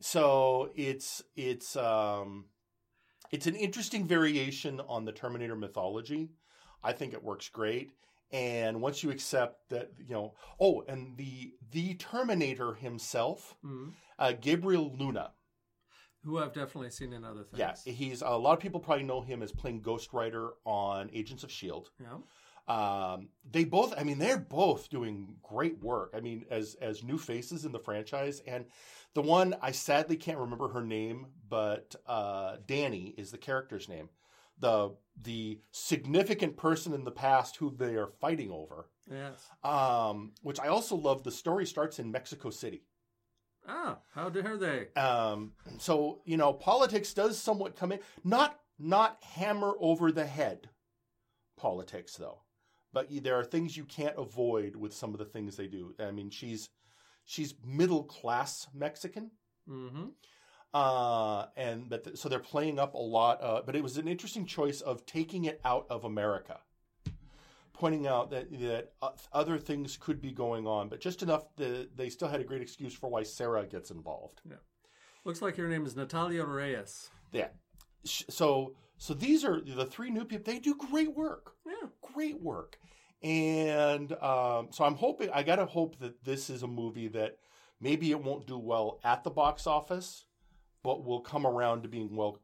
[0.00, 2.46] So it's it's um,
[3.30, 6.30] it's an interesting variation on the Terminator mythology.
[6.82, 7.90] I think it works great.
[8.32, 13.92] And once you accept that, you know, oh, and the the Terminator himself, Mhm.
[14.18, 15.32] uh, Gabriel Luna.
[16.22, 17.58] Who I've definitely seen in other things.
[17.58, 21.44] Yeah, he's a lot of people probably know him as playing Ghost Rider on Agents
[21.44, 21.90] of Shield.
[21.98, 22.18] Yeah.
[22.68, 26.12] Um, they both, I mean, they're both doing great work.
[26.14, 28.66] I mean, as as new faces in the franchise, and
[29.14, 34.08] the one I sadly can't remember her name, but uh, Danny is the character's name.
[34.60, 38.86] The the significant person in the past who they are fighting over.
[39.10, 39.48] Yes.
[39.64, 41.24] Um, which I also love.
[41.24, 42.84] The story starts in Mexico City.
[43.68, 44.88] Ah, how dare they?
[45.00, 48.00] Um, so you know, politics does somewhat come in.
[48.24, 50.70] Not not hammer over the head
[51.56, 52.40] politics though,
[52.92, 55.94] but there are things you can't avoid with some of the things they do.
[55.98, 56.70] I mean, she's
[57.24, 59.30] she's middle class Mexican.
[59.68, 60.06] Mm-hmm.
[60.72, 63.42] Uh, and but th- so they're playing up a lot.
[63.42, 66.58] Uh, but it was an interesting choice of taking it out of America,
[67.72, 71.96] pointing out that that uh, other things could be going on, but just enough that
[71.96, 74.42] they still had a great excuse for why Sarah gets involved.
[75.24, 77.10] Looks like your name is Natalia Reyes.
[77.32, 77.48] Yeah.
[78.04, 80.52] So so these are the three new people.
[80.52, 81.54] They do great work.
[81.66, 81.88] Yeah.
[82.14, 82.78] Great work.
[83.22, 85.30] And um, so I'm hoping.
[85.30, 87.38] I gotta hope that this is a movie that
[87.80, 90.24] maybe it won't do well at the box office,
[90.82, 92.40] but will come around to being well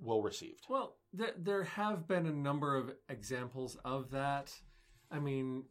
[0.00, 0.64] well received.
[0.68, 4.52] Well, there, there have been a number of examples of that.
[5.10, 5.64] I mean,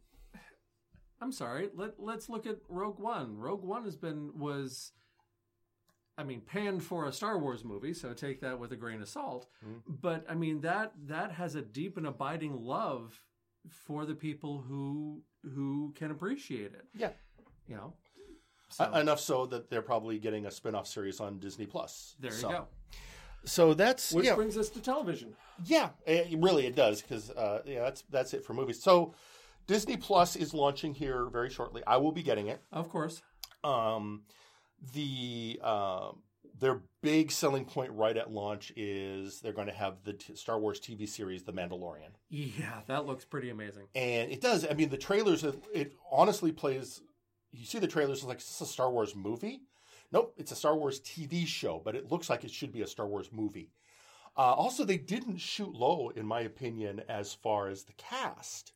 [1.20, 1.68] I'm sorry.
[1.74, 3.36] Let Let's look at Rogue One.
[3.36, 4.92] Rogue One has been was,
[6.16, 9.08] I mean, panned for a Star Wars movie, so take that with a grain of
[9.08, 9.48] salt.
[9.66, 9.82] Mhm.
[9.88, 13.20] But I mean that that has a deep and abiding love
[13.68, 15.22] for the people who
[15.54, 16.86] who can appreciate it.
[16.94, 17.12] Yeah.
[17.66, 17.94] You know.
[18.78, 22.14] Uh, enough so that they're probably getting a spin-off series on Disney Plus.
[22.20, 22.68] there you So- go.
[23.44, 24.34] So that's Which yeah.
[24.34, 25.34] brings us to television.
[25.64, 28.82] Yeah, it, really it does because uh, yeah, that's that's it for movies.
[28.82, 29.14] So
[29.66, 31.82] Disney Plus is launching here very shortly.
[31.86, 32.60] I will be getting it.
[32.70, 33.22] Of course.
[33.64, 34.24] Um,
[34.92, 36.10] the uh,
[36.58, 40.58] their big selling point right at launch is they're going to have the t- Star
[40.58, 43.86] Wars TV series The Mandalorian, Yeah, that looks pretty amazing.
[43.94, 44.66] and it does.
[44.70, 47.00] I mean, the trailers it, it honestly plays.
[47.52, 49.62] You see the trailers, it's like is this a Star Wars movie?
[50.12, 52.86] Nope, it's a Star Wars TV show, but it looks like it should be a
[52.86, 53.70] Star Wars movie.
[54.36, 58.72] Uh, also, they didn't shoot low, in my opinion, as far as the cast.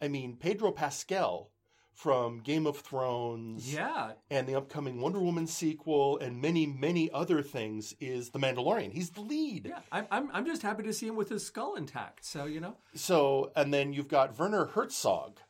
[0.00, 1.50] I mean, Pedro Pascal
[1.92, 7.42] from Game of Thrones Yeah, and the upcoming Wonder Woman sequel and many, many other
[7.42, 8.92] things is the Mandalorian.
[8.92, 9.66] He's the lead.
[9.68, 12.24] Yeah, I'm, I'm, I'm just happy to see him with his skull intact.
[12.24, 15.40] So, you know, So, and then you've got Werner Herzog.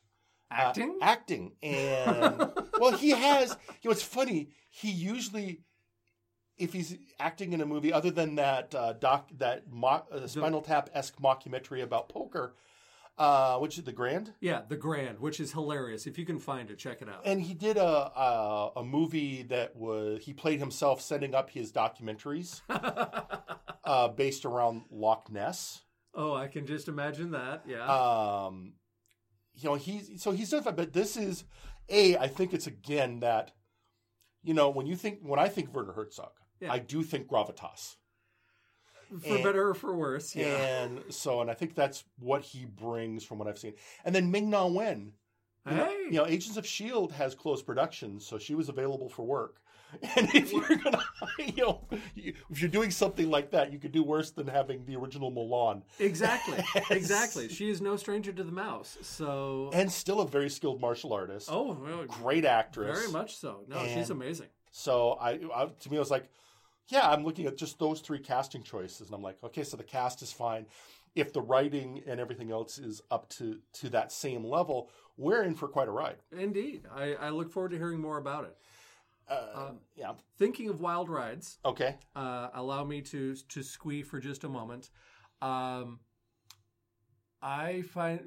[0.50, 0.98] Uh, acting?
[1.02, 1.52] acting.
[1.62, 4.50] And, well, he has, you know, it's funny.
[4.70, 5.60] He usually,
[6.58, 10.62] if he's acting in a movie other than that uh, doc, that mo- uh, Spinal
[10.62, 12.54] Tap esque mockumentary about poker,
[13.18, 14.32] uh, which is The Grand.
[14.40, 16.06] yeah, The Grand, which is hilarious.
[16.06, 17.22] If you can find it, check it out.
[17.24, 21.70] And he did a, a a movie that was he played himself setting up his
[21.72, 22.62] documentaries
[23.84, 25.82] uh, based around Loch Ness.
[26.14, 27.62] oh, I can just imagine that.
[27.68, 27.84] Yeah.
[27.86, 28.72] Um,
[29.60, 31.44] you know he's so he's fine, but this is
[31.88, 33.52] a I think it's again that
[34.42, 36.72] you know when you think when I think Werner Herzog, Yeah.
[36.72, 37.96] I do think gravitas,
[39.22, 40.34] for and- better or for worse.
[40.36, 40.46] Yeah.
[40.82, 43.74] and so and I think that's what he brings from what I've seen.
[44.04, 45.12] And then Ming Na Wen,
[45.68, 45.96] you know, hey.
[46.04, 49.60] you know, Agents of Shield has closed production, so she was available for work.
[50.16, 51.02] And if you're gonna,
[51.38, 51.80] you know,
[52.16, 55.82] if you're doing something like that, you could do worse than having the original Mulan.
[55.98, 56.58] Exactly.
[56.90, 57.48] exactly.
[57.48, 58.98] She is no stranger to the mouse.
[59.02, 59.70] So.
[59.72, 62.98] and still a very skilled martial artist, oh, well, great actress.
[62.98, 63.60] very much so.
[63.68, 64.48] No, she's amazing.
[64.70, 66.28] So I, I, to me, I was like,
[66.88, 69.84] yeah, I'm looking at just those three casting choices, and I'm like, okay, so the
[69.84, 70.66] cast is fine.
[71.14, 75.54] If the writing and everything else is up to to that same level, we're in
[75.54, 76.16] for quite a ride.
[76.36, 76.82] Indeed.
[76.94, 78.56] I, I look forward to hearing more about it.
[79.30, 80.14] Uh, Um, yeah.
[80.38, 81.96] Thinking of wild rides, Okay.
[82.16, 84.90] uh, allow me to to squee for just a moment.
[85.40, 86.00] Um,
[87.42, 88.20] I find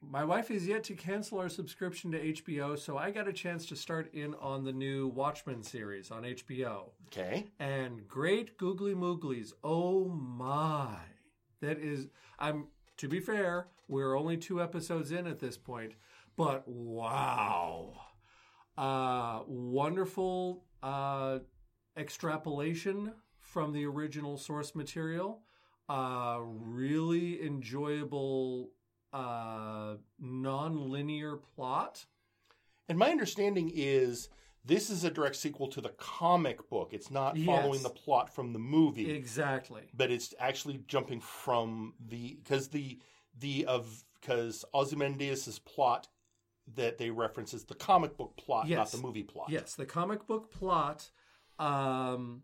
[0.00, 3.66] my wife is yet to cancel our subscription to HBO, so I got a chance
[3.66, 6.92] to start in on the new Watchmen series on HBO.
[7.06, 7.46] Okay.
[7.58, 10.96] And great googly mooglies, oh my!
[11.60, 12.06] That is,
[12.38, 15.94] I'm to be fair, we're only two episodes in at this point,
[16.36, 17.94] but wow,
[18.78, 21.40] uh, wonderful uh,
[21.96, 25.42] extrapolation from the original source material.
[25.90, 28.70] uh, really enjoyable
[29.14, 32.04] uh, non-linear plot.
[32.90, 34.28] And my understanding is
[34.66, 36.90] this is a direct sequel to the comic book.
[36.92, 37.82] It's not following Yes.
[37.84, 39.84] the plot from the movie, Exactly.
[39.94, 42.98] but it's actually jumping from the because the
[43.38, 46.08] the of because Ozymandias' plot
[46.74, 49.48] that they reference is the comic book plot, not the movie plot.
[49.50, 51.10] Yes, the comic book plot,
[51.58, 52.42] um,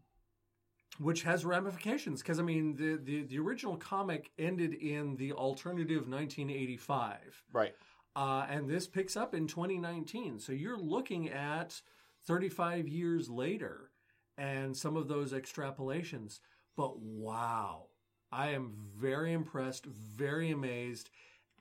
[0.98, 2.22] which has ramifications.
[2.22, 7.42] Because I mean, the, the the original comic ended in the alternative 1985.
[7.52, 7.74] Right.
[8.16, 10.38] Uh, and this picks up in 2019.
[10.38, 11.80] So you're looking at
[12.26, 13.90] 35 years later
[14.38, 16.38] and some of those extrapolations.
[16.76, 17.86] But wow,
[18.30, 21.10] I am very impressed, very amazed.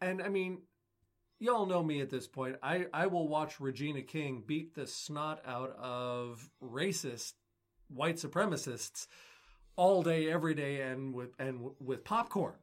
[0.01, 0.61] And I mean,
[1.43, 2.55] y'all know me at this point.
[2.63, 7.33] I, I will watch Regina King beat the snot out of racist
[7.89, 9.07] white supremacists
[9.75, 12.55] all day, every day, and with and with popcorn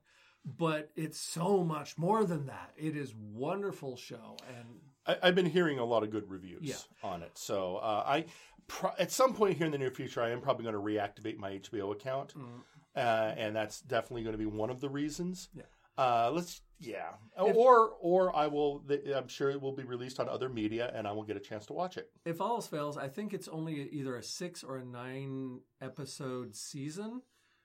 [0.56, 2.70] but it's so much more than that.
[2.74, 4.66] It is wonderful show, and
[5.06, 6.76] I, I've been hearing a lot of good reviews Yeah.
[7.10, 7.32] on it.
[7.34, 8.24] So uh, I,
[8.66, 11.36] pro- at some point here in the near future, I am probably going to reactivate
[11.36, 12.62] my HBO account, Mm.
[12.96, 15.50] uh, and that's definitely going to be one of the reasons.
[15.54, 15.64] Yeah.
[15.98, 18.82] Uh, let's yeah, If- or or I will.
[19.14, 21.66] I'm sure it will be released on other media, and I will get a chance
[21.66, 22.10] to watch it.
[22.24, 26.56] if all else fails, I think it's only either a six or a nine episode
[26.56, 27.22] season.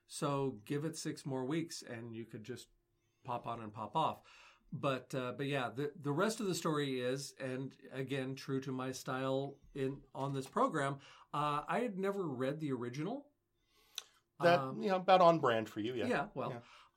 [0.08, 2.67] So give it six more weeks, and you could just
[3.23, 4.21] pop on and pop off.
[4.71, 8.71] But uh, but yeah, the the rest of the story is, and again, true to
[8.71, 10.97] my style in on this program,
[11.34, 13.25] uh, I had never read the original.
[14.41, 15.93] That Um, you know about on brand for you.
[15.93, 16.08] Yeah.
[16.08, 16.51] Yeah, well,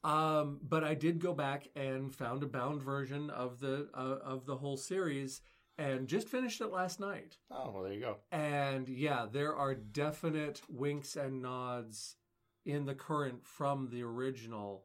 [0.04, 4.46] um, but I did go back and found a bound version of the uh, of
[4.46, 5.40] the whole series,
[5.76, 7.37] and just finished it last night.
[7.50, 8.16] Oh, well, there you go.
[8.32, 12.16] And yeah, there are definite winks and nods
[12.66, 14.84] in the current from the original.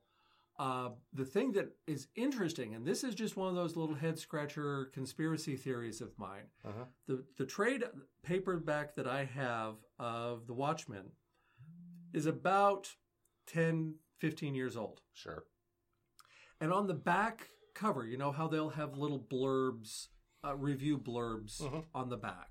[0.60, 4.20] Uh, the thing that is interesting, and this is just one of those little head
[4.20, 6.86] scratcher conspiracy theories of mine, Uh-huh.
[7.08, 7.84] the the trade
[8.22, 11.12] paperback that I have of The Watchmen
[12.14, 12.96] is about
[13.48, 15.02] 10, 15 years old.
[15.14, 15.44] Sure.
[16.62, 20.08] And on the back cover, you know how they'll have little blurbs,
[20.46, 21.86] uh, review blurbs Mhm.
[21.94, 22.50] on the back.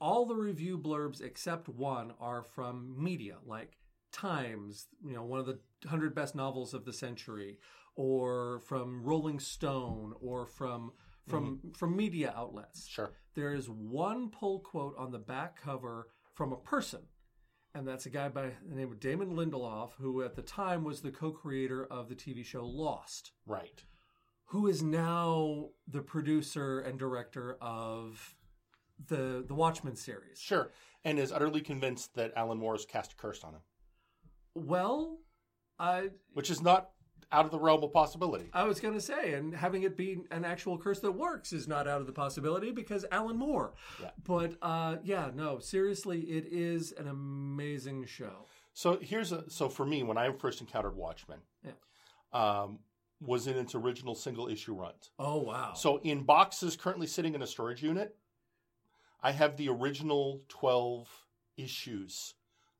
[0.00, 3.78] All the review blurbs except one are from media, like
[4.12, 7.58] Times, you know, one of the 100 best novels of the century,
[7.96, 10.92] or from Rolling Stone, or from
[11.26, 12.86] from from media outlets.
[12.86, 13.10] Sure.
[13.34, 17.08] There is one pull quote on the back cover from a person,
[17.74, 21.00] and that's a guy by the name of Damon Lindelof, who at the time was
[21.00, 23.84] the co-creator of the TV show Lost, Right.
[24.46, 28.34] who is now the producer and director of
[29.08, 30.38] the the Watchmen series.
[30.38, 30.70] Sure.
[31.04, 33.60] And is utterly convinced that Alan Moore's cast a curse on him,
[34.54, 35.18] Well,
[35.78, 36.90] I which is not
[37.32, 38.50] out of the realm of possibility.
[38.52, 41.66] I was going to say, and having it be an actual curse that works is
[41.66, 43.72] not out of the possibility because Alan Moore.
[44.00, 44.10] Yeah.
[44.22, 48.46] But uh, yeah, no, seriously, it is an amazing show.
[48.74, 51.72] So here's a so for me when I first encountered Watchmen, Yeah.
[52.32, 52.78] um,
[53.20, 54.94] was in its original single issue run.
[55.18, 55.72] Oh wow!
[55.74, 58.16] So in boxes currently sitting in a storage unit,
[59.22, 61.08] I have the original twelve
[61.56, 62.34] issues,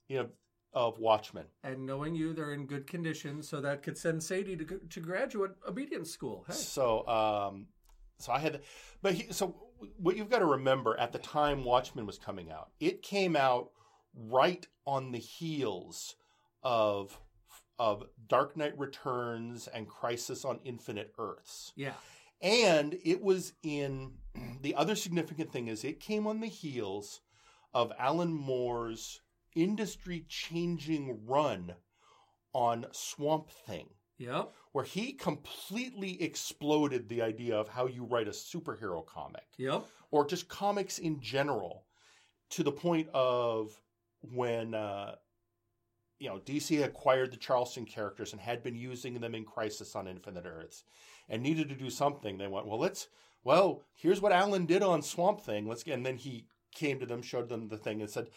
[0.08, 0.28] you know,
[0.74, 1.44] of Watchmen.
[1.64, 5.52] and knowing you, they're in good condition, so that could send Sadie to, to graduate
[5.68, 6.44] obedience school.
[6.46, 7.66] Hey, So um,
[8.18, 8.60] so I had,
[9.02, 9.56] but he, so
[9.98, 13.70] what you've got to remember at the time Watchmen was coming out, it came out
[14.14, 16.16] right on the heels
[16.62, 17.18] of
[17.78, 21.72] of Dark Knight Returns and Crisis on Infinite Earths.
[21.74, 21.94] yeah,
[22.40, 24.12] And it was in
[24.62, 27.22] the other significant thing is it came on the heels
[27.74, 29.21] of Alan Moore's
[29.54, 31.74] industry changing run
[32.52, 33.88] on Swamp Thing,
[34.18, 39.84] yep, where he completely exploded the idea of how you write a superhero comic yep,
[40.10, 41.84] or just comics in general
[42.50, 43.80] to the point of
[44.20, 45.14] when uh,
[46.18, 50.06] you know DC acquired the Charlton characters and had been using them in Crisis on
[50.06, 50.84] Infinite Earths
[51.28, 52.38] and needed to do something.
[52.38, 53.08] They went, well, let's
[53.44, 55.66] well, here's what Alan did on Swamp Thing.
[55.66, 58.28] Let's get, and then he came to them, showed them the thing, and said.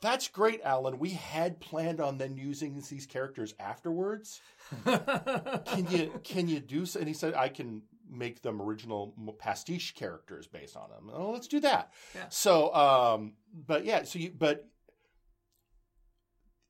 [0.00, 0.98] That's great, Alan.
[0.98, 4.40] We had planned on then using these characters afterwards.
[4.84, 6.98] Can you can you do so?
[6.98, 11.10] And he said, I can make them original pastiche characters based on them.
[11.12, 11.92] Oh, let's do that.
[12.14, 12.26] Yeah.
[12.28, 14.68] So, um, but yeah, so you, but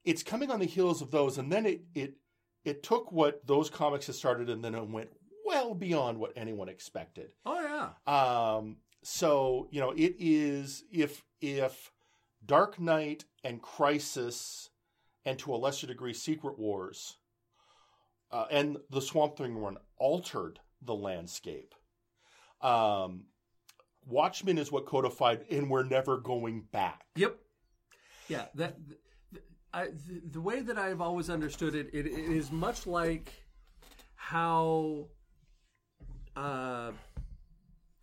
[0.05, 2.15] it's coming on the heels of those, and then it it
[2.65, 5.11] it took what those comics had started, and then it went
[5.45, 7.31] well beyond what anyone expected.
[7.45, 8.13] oh yeah,
[8.57, 11.91] Um, so you know, it is if if
[12.45, 14.71] Dark Knight and Crisis,
[15.25, 17.17] and to a lesser degree Secret Wars,
[18.31, 21.75] uh, and the Swamp Thing run altered the landscape.
[22.61, 23.25] Um,
[24.07, 27.05] Watchmen is what codified, and we're never going back.
[27.17, 27.39] Yep.
[28.29, 28.47] Yeah.
[28.55, 28.77] That.
[29.73, 29.89] I,
[30.31, 33.33] the, way that I've always understood it, it, it is much like
[34.15, 35.09] how
[36.37, 36.93] uh,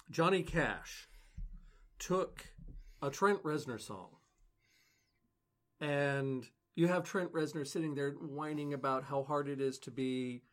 [0.10, 1.08] Johnny Cash
[1.98, 2.46] took
[3.02, 4.10] a Trent Reznor song,
[5.82, 10.44] and you have Trent Reznor sitting there whining about how hard it is to be,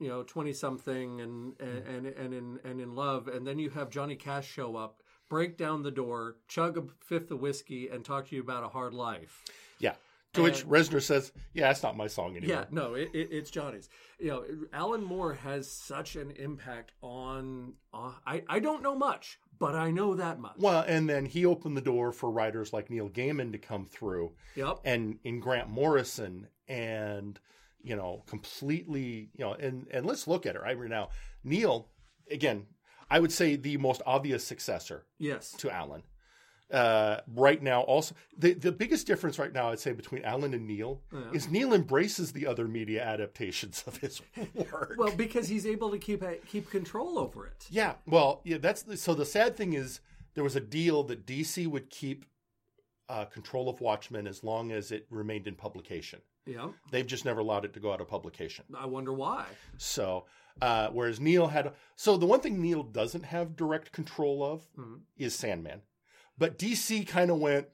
[0.00, 3.70] you know, twenty something and and and and in and in love, and then you
[3.70, 8.04] have Johnny Cash show up, break down the door, chug a fifth of whiskey, and
[8.04, 9.44] talk to you about a hard life.
[9.78, 9.94] Yeah.
[10.32, 13.50] To which Reznor says, "Yeah, it's not my song anymore." Yeah, no, it, it, it's
[13.50, 13.88] Johnny's.
[14.18, 17.72] You know, Alan Moore has such an impact on.
[17.94, 20.54] Uh, I I don't know much, but I know that much.
[20.58, 24.32] Well, and then he opened the door for writers like Neil Gaiman to come through,
[24.54, 24.80] Yep.
[24.84, 27.38] and in Grant Morrison, and
[27.82, 31.10] you know, completely, you know, and and let's look at it right now.
[31.44, 31.88] Neil,
[32.30, 32.66] again,
[33.10, 35.52] I would say the most obvious successor Yes.
[35.58, 36.02] to Alan.
[36.72, 40.66] Uh, right now, also the the biggest difference right now, I'd say, between Alan and
[40.66, 41.30] Neil Yeah.
[41.32, 44.20] is Neil embraces the other media adaptations of his
[44.54, 44.94] work.
[44.98, 47.66] Well, because he's able to keep keep control over it.
[47.70, 49.14] Yeah, well, yeah, that's so.
[49.14, 50.00] The sad thing is,
[50.34, 52.24] there was a deal that DC would keep
[53.08, 56.20] uh, control of Watchmen as long as it remained in publication.
[56.46, 56.70] Yeah.
[56.90, 58.64] They've just never allowed it to go out of publication.
[58.76, 59.46] I wonder why.
[59.78, 60.26] So,
[60.60, 65.00] uh, whereas Neil had, so the one thing Neil doesn't have direct control of Mhm.
[65.16, 65.82] is Sandman,
[66.38, 67.66] but DC kind of went,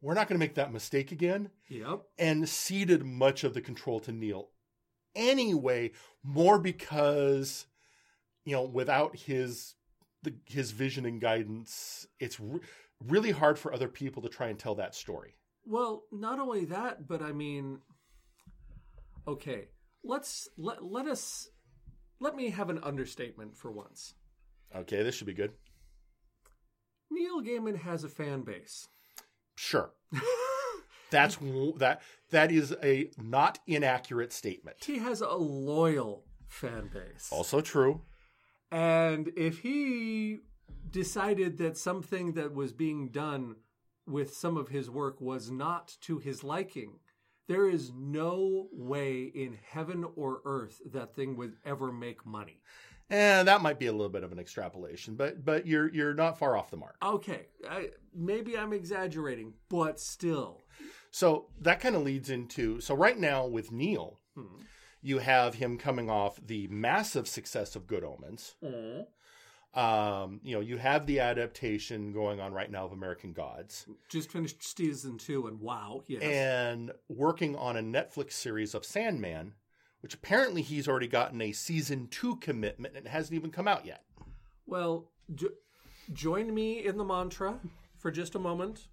[0.00, 2.02] we're not going to make that mistake again, Yep.
[2.18, 4.50] and ceded much of the control to Neil.
[5.14, 5.92] Anyway,
[6.22, 7.66] more because
[8.44, 9.74] you know, without his
[10.22, 12.60] the, his vision and guidance, it's re-
[13.06, 15.34] really hard for other people to try and tell that story.
[15.66, 17.78] Well, not only that, but I mean,
[19.26, 19.68] okay,
[20.02, 21.48] let's let let us
[22.20, 24.14] let me have an understatement for once.
[24.74, 25.52] Okay, this should be good.
[27.14, 28.88] Neil Gaiman has a fan base.
[29.54, 29.90] Sure.
[31.10, 31.36] That's
[31.76, 34.78] that that is a not inaccurate statement.
[34.84, 37.28] He has a loyal fan base.
[37.30, 38.00] Also true.
[38.72, 40.40] And if he
[40.90, 43.56] decided that something that was being done
[44.06, 46.98] with some of his work was not to his liking,
[47.46, 52.60] there is no way in heaven or earth that thing would ever make money.
[53.10, 56.38] And that might be a little bit of an extrapolation, but but you're you're not
[56.38, 56.96] far off the mark.
[57.02, 60.62] Okay, I, maybe I'm exaggerating, but still.
[61.10, 64.62] So that kind of leads into so right now with Neil, Hmm.
[65.02, 68.54] you have him coming off the massive success of Good Omens.
[69.74, 74.30] Um, you know, you have the adaptation going on right now of American Gods, Just
[74.30, 76.22] finished season two, and wow, yes.
[76.22, 79.54] and working on a Netflix series of Sandman,
[80.04, 83.86] which apparently he's already gotten a season two commitment and it hasn't even come out
[83.86, 84.02] yet.
[84.66, 85.48] Well, jo-
[86.12, 87.58] join me in the mantra
[87.96, 88.88] for just a moment.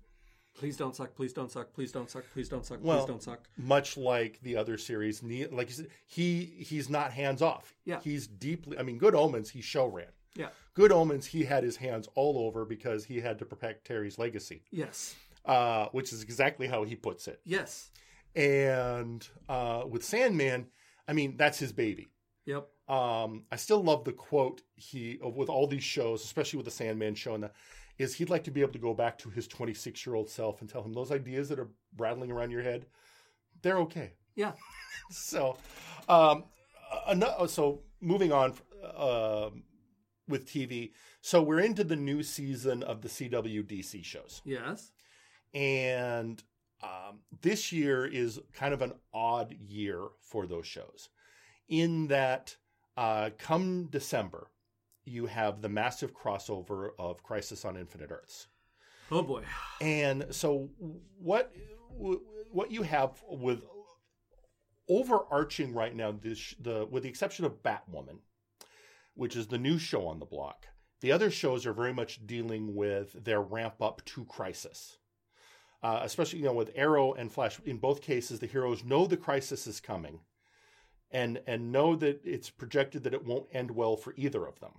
[0.54, 1.14] Please don't suck.
[1.14, 1.74] Please don't suck.
[1.74, 2.24] Please don't suck.
[2.32, 2.80] Please don't suck.
[2.82, 3.50] Well- please don't suck.
[3.58, 7.76] Much like the other series, like you said, he he's not hands off.
[7.84, 8.00] Yeah.
[8.02, 8.78] he's deeply.
[8.78, 10.08] I mean, Good Omens, he show ran.
[10.38, 10.48] Yeah.
[10.76, 14.64] Good Omens, he had his hands all over because he had to protect Terry's legacy,
[14.72, 15.14] Yes.
[15.44, 17.42] uh, which is exactly how he puts it.
[17.44, 17.92] Yes.
[18.34, 20.68] And uh, with Sandman,
[21.12, 22.10] I mean, that's his baby.
[22.46, 22.68] Yep.
[22.88, 27.16] Um, I still love the quote he with all these shows, especially with the Sandman
[27.16, 27.52] show, and the,
[28.00, 30.62] is he'd like to be able to go back to his 26 year old self
[30.62, 32.86] and tell him those ideas that are rattling around your head,
[33.62, 34.14] they're okay.
[34.36, 34.54] Yeah.
[35.14, 35.58] So,
[36.08, 36.46] um,
[37.06, 38.54] ano- so moving on
[38.96, 39.64] um
[40.30, 40.92] with TV.
[41.20, 44.92] So we're into the new season of the CW DC shows, Yes.
[45.54, 46.42] and
[46.84, 51.10] um, this year is kind of an odd year for those shows,
[51.70, 52.56] in that
[52.98, 54.48] uh, come December,
[55.06, 58.48] you have the massive crossover of Crisis on Infinite Earths.
[59.12, 59.44] Oh boy.
[59.82, 60.70] And so
[61.20, 61.54] what
[62.52, 63.64] what you have with
[64.90, 68.20] overarching right now this the with the exception of Batwoman,
[69.14, 70.68] which is the new show on the block.
[71.02, 74.98] The other shows are very much dealing with their ramp up to crisis.
[75.84, 79.18] Uh, especially you know with Arrow and Flash in both cases the heroes know the
[79.18, 80.20] crisis is coming
[81.10, 84.74] and and know that it's projected that it won't end well for either of them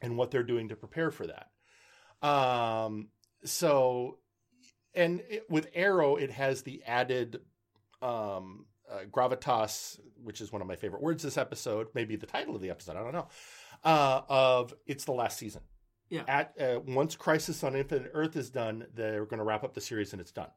[0.00, 2.26] and what they're doing to prepare for that.
[2.26, 3.08] Um
[3.44, 4.18] so
[4.94, 7.40] and it, with arrow it has the added
[8.02, 12.54] um uh, gravitas which is one of my favorite words this episode maybe the title
[12.54, 13.28] of the episode i don't know
[13.84, 15.60] uh of it's the last season
[16.10, 16.22] Yeah.
[16.26, 19.80] at uh, once crisis on infinite earth is done they're going to wrap up the
[19.80, 20.50] series and it's done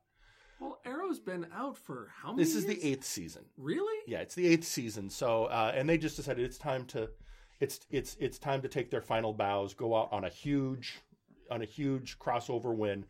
[0.59, 2.43] Well, Arrow show's been out for how many?
[2.43, 3.43] This is the eighth season.
[3.57, 3.99] Really?
[4.07, 5.09] Yeah, it's the eighth season.
[5.09, 7.09] So, uh, and they just decided it's time to,
[7.59, 10.99] it's it's it's time to take their final bows, go out on a huge,
[11.49, 13.05] on a huge crossover win,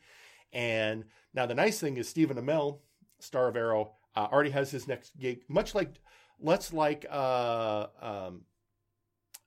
[0.51, 2.79] and now the nice thing is Stephen Amell,
[3.19, 6.01] star of Arrow, uh, already has his next gig, much like,
[6.39, 8.41] let's like uh, um,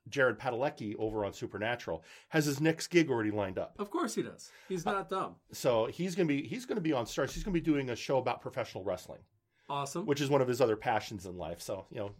[0.09, 3.73] Jared Padalecki over on Supernatural has his next gig already lined up.
[3.79, 4.51] Of course he does.
[4.69, 5.35] He's not dumb.
[5.51, 7.31] So he's gonna be he's gonna be on Starz.
[7.33, 9.21] He's gonna be doing a show about professional wrestling
[9.69, 10.05] Awesome.
[10.05, 11.59] which is one of his other passions in life.
[11.61, 12.11] So you know,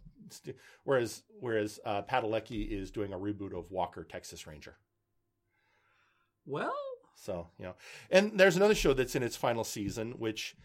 [0.84, 4.76] whereas whereas uh, Padalecki is doing a reboot of Walker Texas Ranger.
[6.44, 6.74] well,
[7.14, 7.74] So you know,
[8.10, 10.56] and there's another show that's in its final season, which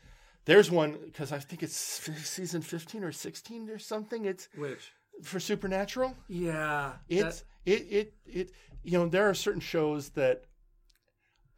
[0.45, 4.25] there's one because I think it's season 15 or 16 or something.
[4.25, 4.91] It's which?
[5.23, 6.15] For Supernatural.
[6.27, 6.93] Yeah.
[7.09, 8.51] It's it it it
[8.83, 10.43] you know there are certain shows that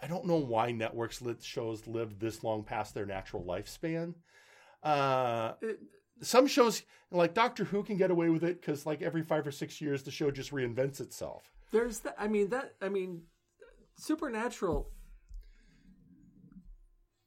[0.01, 4.16] I don't know why networks lit shows live this long past their natural lifespan.
[4.82, 5.80] Uh, it-
[6.22, 9.51] some shows like Doctor Who can get away with it because like every five or
[9.51, 11.51] six years the show just reinvents itself.
[11.72, 12.16] there's that.
[12.18, 12.74] I mean that.
[12.82, 13.24] I mean,
[13.97, 14.89] Supernatural.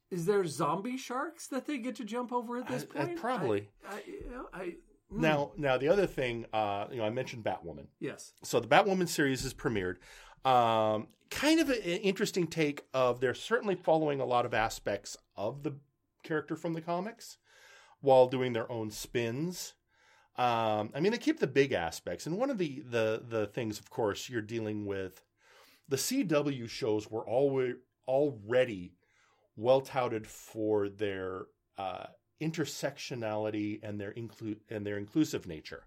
[0.09, 3.17] Is there zombie sharks that they get to jump over at this point?
[3.17, 3.67] probably.
[3.87, 4.75] I, I, you know, I
[5.11, 5.21] hmm.
[5.21, 7.87] Now, now the other thing, uh, you know, I mentioned Batwoman.
[7.99, 8.33] Yes.
[8.43, 9.97] So the Batwoman series is premiered.
[10.45, 15.63] Um, kind of an interesting take of they're certainly following a lot of aspects of
[15.63, 15.75] the
[16.23, 17.37] character from the comics
[18.01, 19.73] while doing their own spins.
[20.37, 23.79] Um, I mean, they keep the big aspects, and one of the the the things,
[23.79, 25.23] of course, you're dealing with.
[25.89, 27.75] The CW shows were always
[28.07, 28.93] already
[29.55, 31.45] well touted for their
[31.77, 32.07] uh,
[32.41, 35.83] intersectionality and their include and their inclusive nature.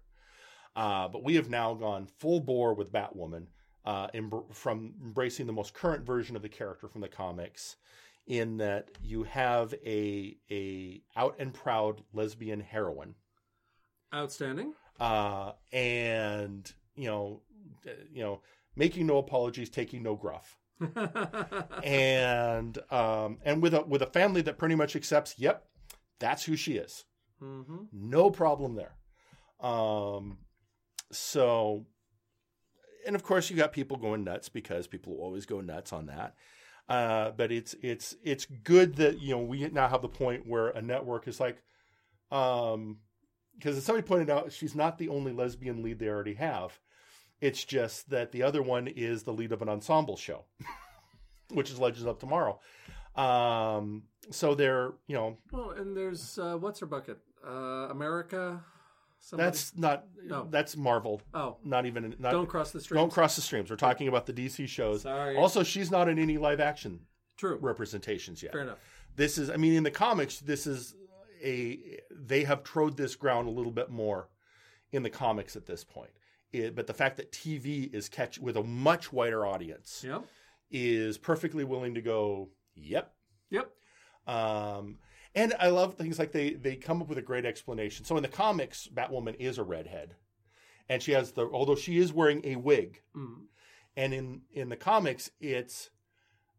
[0.75, 3.47] Uh, but we have now gone full bore with Batwoman,
[3.85, 7.75] uh, embr- from embracing the most current version of the character from the comics,
[8.27, 13.15] in that you have a a out and proud lesbian heroine,
[14.13, 14.73] Outstanding.
[14.99, 17.41] uh, and you know,
[17.87, 18.41] uh, you know,
[18.75, 20.57] making no apologies, taking no gruff,
[21.83, 25.65] and um, and with a with a family that pretty much accepts, yep,
[26.21, 27.03] that's who she is.
[27.39, 28.95] hmm No problem there.
[29.59, 30.37] Um,
[31.11, 31.85] so,
[33.05, 36.35] and of course, you got people going nuts because people always go nuts on that.
[36.87, 40.69] Uh, but it's it's it's good that you know we now have the point where
[40.69, 41.61] a network is like,
[42.31, 42.97] um,
[43.57, 46.79] because as somebody pointed out, she's not the only lesbian lead they already have.
[47.39, 50.45] It's just that the other one is the lead of an ensemble show,
[51.51, 52.59] which is Legends of Tomorrow.
[53.15, 57.17] Um, so they're you know Well, and there's uh, what's her bucket?
[57.45, 58.63] Uh, America.
[59.23, 59.47] Somebody?
[59.47, 60.47] that's not No.
[60.49, 61.21] that's Marvel.
[61.33, 62.97] oh, Not even not don't cross the street.
[62.97, 63.69] Don't cross the streams.
[63.69, 65.03] We're talking about the DC shows.
[65.03, 65.35] Sorry.
[65.37, 67.01] Also, she's not in any live action
[67.37, 67.57] True.
[67.61, 68.51] representations yet.
[68.53, 68.79] Fair enough.
[69.15, 70.95] This is, I mean, in the comics, this is
[71.43, 74.29] a they have trod this ground a little bit more
[74.91, 76.11] in the comics at this point.
[76.51, 80.25] It, but the fact that TV is catch with a much wider audience Yep.
[80.71, 83.13] is perfectly willing to go, yep.
[83.49, 83.71] Yep.
[84.27, 84.97] Um,
[85.35, 88.05] and I love things like they they come up with a great explanation.
[88.05, 90.15] So in the comics, Batwoman is a redhead,
[90.89, 93.45] and she has the although she is wearing a wig, Mm.
[93.95, 95.89] and in in the comics it's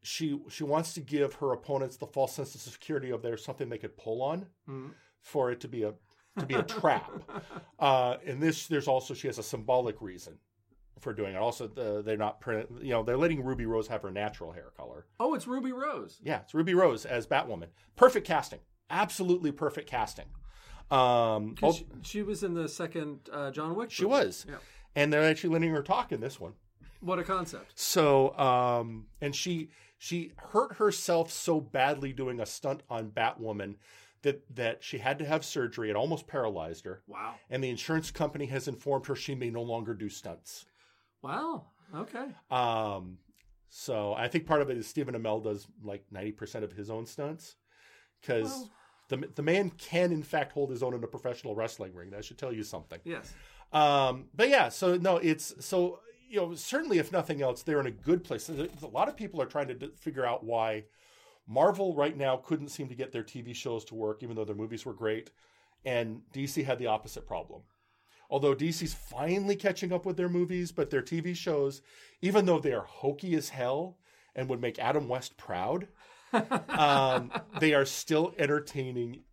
[0.02, 3.68] she she wants to give her opponents the false sense of security of there's something
[3.68, 4.90] they could pull on Mm.
[5.20, 5.94] for it to be a
[6.38, 7.10] to be a trap
[7.78, 10.38] uh in this there's also she has a symbolic reason
[11.03, 14.03] for doing it also the, they're not print you know they're letting ruby rose have
[14.03, 16.18] her natural hair color Oh, it's Ruby Rose.
[16.22, 20.26] yeah it's ruby rose as batwoman perfect casting absolutely perfect casting
[20.90, 23.90] um oh, she, she was in the second uh, John Wick.
[23.90, 24.14] she movie.
[24.14, 24.57] was Yeah.
[24.94, 26.53] and they're actually letting her talk in this one
[27.00, 27.72] What a concept.
[27.74, 33.74] So, um, and she she hurt herself so badly doing a stunt on Batwoman
[34.22, 35.90] that that she had to have surgery.
[35.90, 37.34] It almost paralyzed her, Wow.
[37.50, 40.66] and the insurance company has informed her she may no longer do stunts.
[41.23, 41.66] Wow.
[41.95, 42.27] Okay.
[42.51, 43.18] Um,
[43.68, 46.91] so I think part of it is Stephen Amell does like ninety percent of his
[46.91, 47.57] own stunts
[48.20, 48.70] because Well-
[49.09, 52.11] the the man can in fact hold his own in a professional wrestling ring.
[52.11, 53.01] That should tell you something.
[53.05, 53.33] Yes.
[53.73, 57.87] Um, but yeah, so no, it's so you know certainly if nothing else, they're in
[57.87, 58.49] a good place.
[58.49, 60.85] A lot of people are trying to d- figure out why
[61.47, 64.55] Marvel right now couldn't seem to get their TV shows to work, even though their
[64.57, 65.31] movies were great,
[65.85, 67.62] and DC had the opposite problem.
[68.33, 71.83] Although DC's finally catching up with their movies, but their TV shows,
[72.22, 73.99] even though they are hokey as hell
[74.35, 75.87] and would make Adam West proud,
[76.70, 77.30] um,
[77.61, 79.24] they are still entertaining.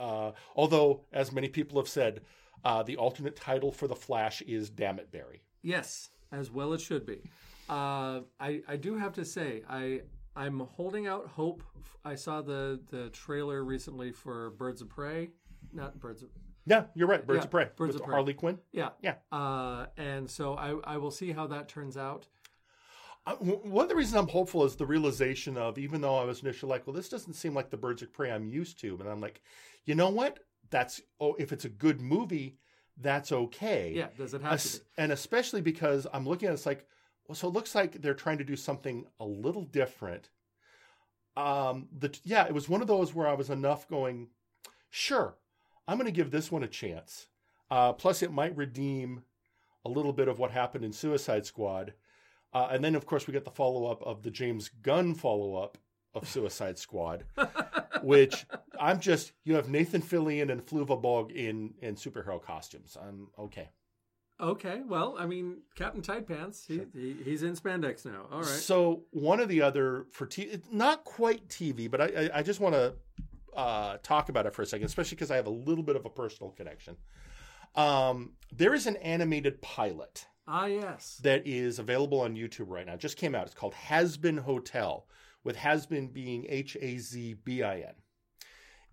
[0.00, 2.22] Uh, although, as many people have said,
[2.64, 6.80] uh, the alternate title for the Flash is "Damn It, Barry." Yes, as well it
[6.80, 7.22] should be.
[7.68, 10.00] Uh, I I do have to say I
[10.34, 11.62] I'm holding out hope.
[12.04, 15.30] I saw the the trailer recently for Birds of Prey,
[15.72, 16.30] not Birds of
[16.68, 17.26] Yeah, you're right.
[17.26, 17.68] Birds Yeah, of Prey.
[17.76, 18.12] Birds with of Prey.
[18.14, 18.58] Harley Quinn.
[18.72, 19.14] yeah Yeah.
[19.32, 22.26] Uh, and so I I will see how that turns out.
[23.26, 26.40] Uh, one of the reasons I'm hopeful is the realization of even though I was
[26.42, 29.06] initially like, well, this doesn't seem like the Birds of Prey I'm used to, but
[29.06, 29.42] I'm like,
[29.84, 30.38] you know what?
[30.70, 32.56] That's oh, if it's a good movie,
[32.96, 33.92] that's okay.
[33.94, 34.84] Yeah, does it have Es- to be?
[34.98, 36.86] and especially because I'm looking at it, it's like,
[37.26, 40.30] well, so it looks like they're trying to do something a little different.
[41.36, 44.28] Um, the yeah, it was one of those where I was enough going,
[44.90, 45.36] sure,
[45.88, 47.28] I'm going to give this one a chance.
[47.70, 49.22] Uh, plus, it might redeem
[49.84, 51.94] a little bit of what happened in Suicide Squad,
[52.52, 55.54] uh, and then of course we get the follow up of the James Gunn follow
[55.56, 55.78] up
[56.14, 57.24] of Suicide Squad,
[58.02, 58.46] which
[58.78, 62.96] I'm just you have Nathan Fillion and Flula Borg in in superhero costumes.
[63.00, 63.70] I'm okay.
[64.40, 68.26] Okay, well, I mean, Captain Tight Pants, he, he he's in spandex now.
[68.30, 68.46] All right.
[68.46, 72.60] So one of the other for t- not quite TV, but I I, I just
[72.60, 72.94] want to
[73.56, 76.04] uh, talk about it for a second, especially because I have a little bit of
[76.04, 76.96] a personal connection.
[77.74, 81.20] Um, there is an animated pilot Ah, yes.
[81.22, 82.94] that is available on YouTube right now.
[82.94, 83.46] It just came out.
[83.46, 85.06] It's called Hazbin Hotel,
[85.44, 87.94] with Hazbin being H A Z B I N.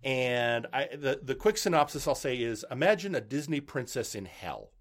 [0.04, 4.72] And I the the quick synopsis I'll say is imagine a Disney princess in hell.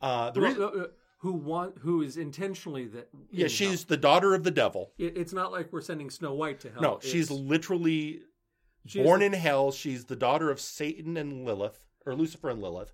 [0.00, 0.86] Uh, the Who, reason, uh, uh,
[1.18, 3.08] who want who is intentionally that?
[3.30, 4.92] yeah, she's the daughter of the devil.
[4.98, 6.82] It, it's not like we're sending Snow White to hell.
[6.82, 8.22] No, she's literally
[8.86, 9.72] she's- born in hell.
[9.72, 12.92] She's the daughter of Satan and Lilith, or Lucifer and Lilith.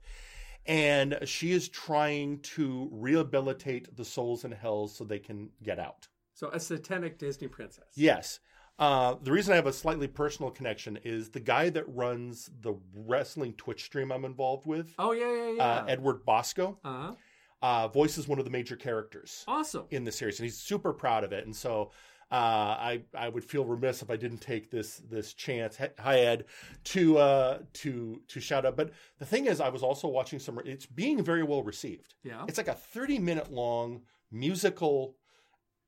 [0.66, 6.08] And she is trying to rehabilitate the souls in hell so they can get out.
[6.34, 7.86] so a satanic Disney princess.
[7.96, 8.38] Yes.
[8.78, 12.74] Uh, the reason I have a slightly personal connection is the guy that runs the
[12.94, 15.64] wrestling Twitch stream I'm involved with, Oh yeah, yeah, yeah.
[15.64, 17.14] uh, Edward Bosco, uh-huh.
[17.60, 19.86] uh, voices one of the major characters Awesome.
[19.90, 21.44] in the series, and he's super proud of it.
[21.44, 21.90] And so
[22.30, 25.78] uh, I I would feel remiss if I didn't take this this chance.
[25.98, 26.44] Hi Ed,
[26.84, 28.76] to uh, to to shout out.
[28.76, 30.60] But the thing is, I was also watching some.
[30.64, 32.14] It's being very well received.
[32.22, 32.44] Yeah.
[32.46, 35.16] It's like a 30 minute long musical,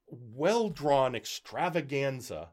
[0.08, 2.48] well drawn extravaganza.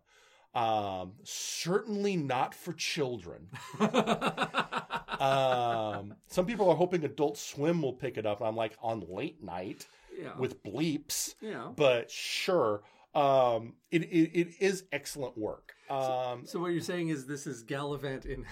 [0.53, 3.49] Um, certainly not for children.
[5.19, 8.41] Um, some people are hoping Adult Swim will pick it up.
[8.41, 10.37] I'm like on late night yeah.
[10.37, 11.69] with bleeps, yeah.
[11.75, 12.83] but sure.
[13.15, 15.73] Um, it, it, it is excellent work.
[15.89, 18.45] Um, So what you're saying is this is Galavant in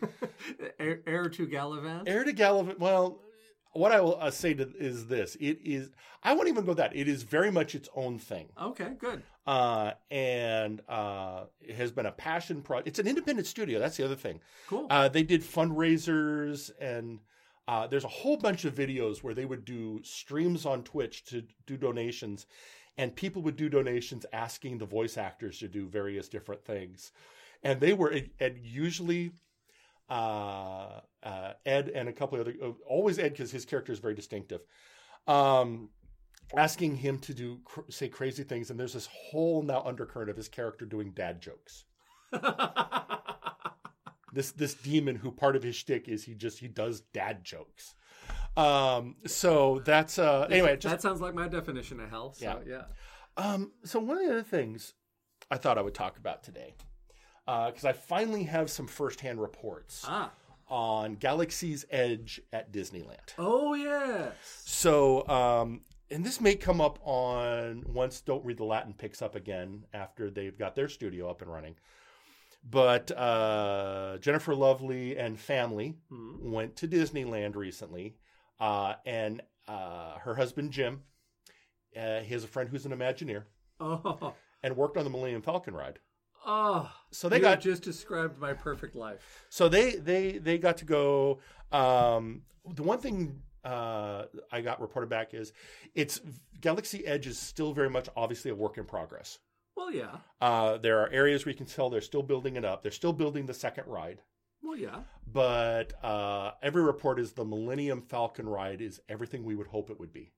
[0.78, 2.04] heir, heir to Galavant?
[2.08, 2.78] Heir to Galavant.
[2.78, 3.20] Well,
[3.72, 5.90] what I will uh, say to, is this: it is.
[6.22, 6.94] I won't even go that.
[6.94, 9.22] It is very much its own thing, Okay, good.
[9.48, 12.86] uh, and uh, it has been a passion project.
[12.88, 13.80] It's an independent studio.
[13.80, 14.40] That's the other thing.
[14.68, 14.86] Cool.
[14.90, 17.18] Uh, they did fundraisers, and
[17.66, 21.42] uh, there's a whole bunch of videos where they would do streams on Twitch to
[21.66, 22.46] do donations,
[22.96, 27.12] and people would do donations asking the voice actors to do various different things,
[27.62, 29.32] and they were and usually
[30.08, 33.98] uh, uh, Ed and a couple of other, uh, always Ed because his character is
[33.98, 34.60] very distinctive,
[35.26, 35.88] um,
[36.56, 40.36] asking him to do cr- say crazy things, and there's this whole now undercurrent of
[40.36, 41.84] his character doing dad jokes.
[44.34, 47.94] This this demon who part of his shtick is he just he does dad jokes.
[48.56, 50.76] Um, so that's uh anyway.
[50.76, 52.32] Just that sounds like my definition of hell.
[52.34, 52.58] So, Yeah.
[52.66, 52.82] yeah.
[53.36, 54.94] um, so one of the other things
[55.50, 56.74] I thought I would talk about today,
[57.46, 60.30] because I finally have some firsthand reports Ah.
[60.68, 63.34] on Galaxy's Edge at Disneyland.
[63.38, 64.32] Oh yes.
[64.64, 65.80] So, um,
[66.10, 70.30] and this may come up on once Don't Read the Latin picks up again after
[70.30, 71.74] they've got their studio up and running.
[72.62, 76.40] But uh, Jennifer Lovely and family Mhm.
[76.50, 78.16] went to Disneyland recently,
[78.64, 81.02] uh, and uh, her husband Jim,
[82.00, 83.44] uh, he has a friend who's an Imagineer
[83.80, 84.34] Oh.
[84.62, 85.98] and worked on the Millennium Falcon ride.
[86.46, 86.90] Oh.
[87.10, 89.44] So they got just described my perfect life.
[89.48, 91.40] So they they they got to go.
[91.72, 92.42] Um,
[92.74, 95.52] the one thing uh, I got reported back is
[95.94, 96.20] it's
[96.60, 99.38] Galaxy Edge is still very much obviously a work in progress.
[99.76, 100.16] Well, yeah.
[100.40, 102.82] Uh, there are areas where you can tell they're still building it up.
[102.82, 104.20] They're still building the second ride,
[104.64, 105.00] Well, yeah.
[105.30, 110.00] but uh, every report is the Millennium Falcon ride is everything we would hope it
[110.00, 110.32] would be.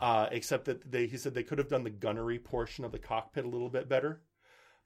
[0.00, 2.98] Uh, except that they, he said they could have done the gunnery portion of the
[2.98, 4.20] cockpit a little bit better,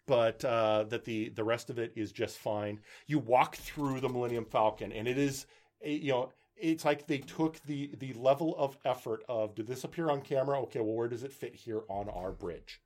[0.06, 2.78] but uh, that the the rest of it is just fine.
[3.06, 5.46] You walk through the Millennium Falcon, and it is,
[5.82, 9.84] eh, you know, it's like they took the the level of effort of did this
[9.84, 10.60] appear on camera?
[10.62, 12.80] Okay, well, where does it fit here on our bridge?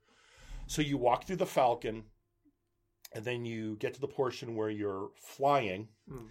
[0.65, 2.05] So you walk through the Falcon,
[3.15, 5.87] and then you get to the portion where you're flying.
[6.09, 6.25] Hmm.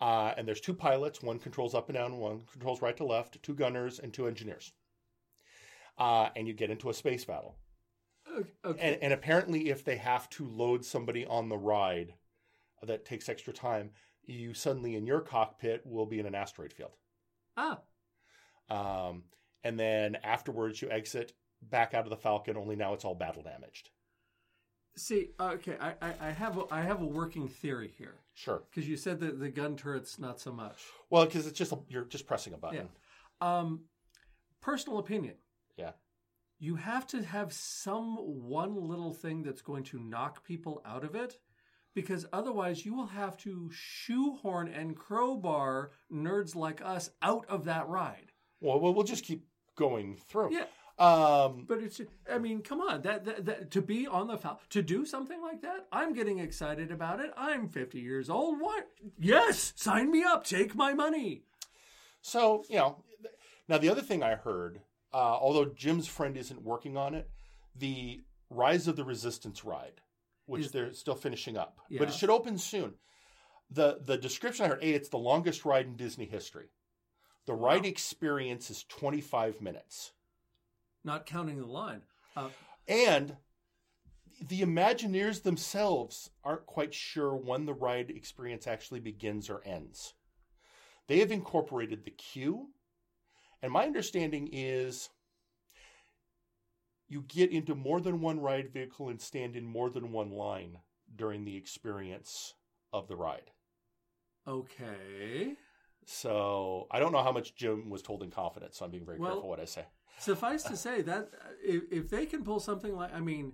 [0.00, 1.22] Uh, and there's two pilots.
[1.22, 2.18] One controls up and down.
[2.18, 3.42] One controls right to left.
[3.42, 4.72] Two gunners and two engineers.
[5.98, 7.56] Uh, and you get into a space battle.
[8.30, 8.48] Okay.
[8.64, 8.80] okay.
[8.80, 12.14] And, and apparently, if they have to load somebody on the ride
[12.82, 13.90] that takes extra time,
[14.24, 16.92] you suddenly in your cockpit will be in an asteroid field.
[17.56, 17.80] ah,
[18.70, 19.24] Um,
[19.64, 21.32] and then afterwards, you exit
[21.62, 22.56] back out of the Falcon.
[22.56, 23.90] Only now it's all battle damaged.
[24.98, 28.62] See, okay, I, I, I have a, I have a working theory here Sure.
[28.70, 30.76] because you said that the gun turrets not so much.
[31.10, 32.88] Well, because it's just a, you're just pressing a button.
[33.40, 33.82] Um,
[34.60, 35.34] personal opinion.
[35.76, 35.92] Yeah.
[36.58, 41.14] You have to have some one little thing that's going to knock people out of
[41.14, 41.38] it
[41.94, 47.88] because otherwise you will have to shoehorn and crowbar nerds like us out of that
[47.88, 48.32] ride.
[48.60, 49.46] Well, we'll, we'll just keep
[49.76, 50.52] going through.
[50.52, 50.64] Yeah.
[50.98, 54.60] Um, But it's, I mean, come on, that, that, that to be on the foul,
[54.70, 57.30] to do something like that, I'm getting excited about it.
[57.36, 58.60] I'm 50 years old.
[58.60, 58.88] What?
[59.18, 60.44] Yes, sign me up.
[60.44, 61.42] Take my money.
[62.20, 63.04] So, you know,
[63.68, 64.80] now the other thing I heard,
[65.14, 67.30] uh, although Jim's friend isn't working on it,
[67.76, 70.00] the Rise of the Resistance ride,
[70.46, 72.00] which Is- they're still finishing up, Yeah.
[72.00, 72.94] but it should open soon.
[73.70, 76.70] The the description I heard, A, it's the longest ride in Disney history.
[77.44, 80.12] The ride experience is 25 minutes.
[81.08, 82.02] Not counting the line.
[82.36, 82.50] Uh,
[82.86, 83.38] And
[84.46, 90.12] the Imagineers themselves aren't quite sure when the ride experience actually begins or ends.
[91.06, 92.68] They have incorporated the queue,
[93.62, 95.08] and my understanding is
[97.08, 100.80] you get into more than one ride vehicle and stand in more than one line
[101.16, 102.52] during the experience
[102.92, 103.50] of the ride.
[104.46, 105.54] okay.
[106.04, 109.18] So I don't know how much Jim was told in confidence, so I'm being very
[109.18, 109.86] Well- careful what I say.
[110.18, 113.52] Suffice to say that uh, if, if they can pull something like, I mean,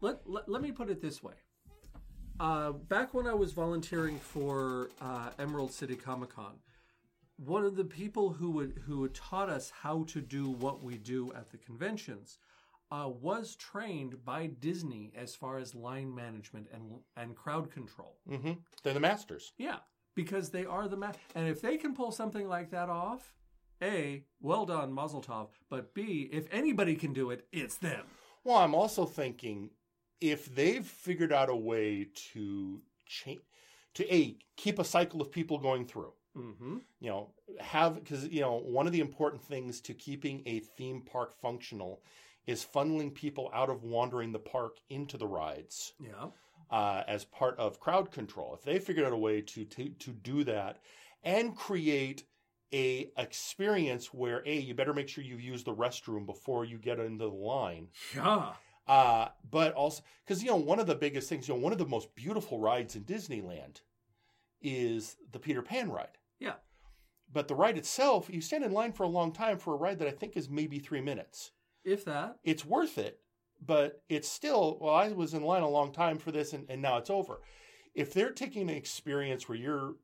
[0.00, 1.34] let, let, let me put it this way.
[2.40, 6.54] Uh, back when I was volunteering for uh, Emerald City Comic Con,
[7.36, 11.32] one of the people who would who taught us how to do what we do
[11.34, 12.38] at the conventions
[12.90, 18.18] uh, was trained by Disney as far as line management and and crowd control.
[18.30, 18.52] Mm-hmm.
[18.82, 19.52] They're the masters.
[19.58, 19.78] Yeah,
[20.14, 23.34] because they are the ma And if they can pull something like that off,
[23.82, 25.48] A, well done, Mazel Tov.
[25.70, 28.04] But B, if anybody can do it, it's them.
[28.44, 29.70] Well, I'm also thinking
[30.20, 33.40] if they've figured out a way to change,
[33.94, 36.76] to a keep a cycle of people going through, Mm-hmm.
[37.00, 41.02] you know, have because you know one of the important things to keeping a theme
[41.02, 42.00] park functional
[42.46, 46.28] is funneling people out of wandering the park into the rides Yeah.
[46.70, 48.54] uh, as part of crowd control.
[48.54, 50.78] If they figured out a way to to, to do that
[51.24, 52.22] and create
[52.72, 56.98] a experience where a you better make sure you use the restroom before you get
[57.00, 58.52] into the line Yeah.
[58.86, 61.78] uh, but also because you know one of the biggest things, you know, one of
[61.78, 63.80] the most beautiful rides in Disneyland
[64.60, 66.18] is the Peter Pan ride.
[66.38, 66.54] Yeah.
[67.32, 69.98] But the ride itself, you stand in line for a long time for a ride
[69.98, 71.52] that I think is maybe three minutes.
[71.84, 72.36] If that.
[72.42, 73.20] It's worth it,
[73.64, 74.78] but it's still.
[74.80, 77.40] Well, I was in line a long time for this, and, and now it's over.
[77.94, 79.94] If they're taking an experience where you're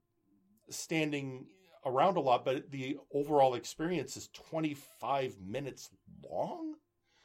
[0.71, 1.47] standing
[1.87, 5.91] around a lot, but the overall experience is 25 minutes
[6.31, 6.75] long.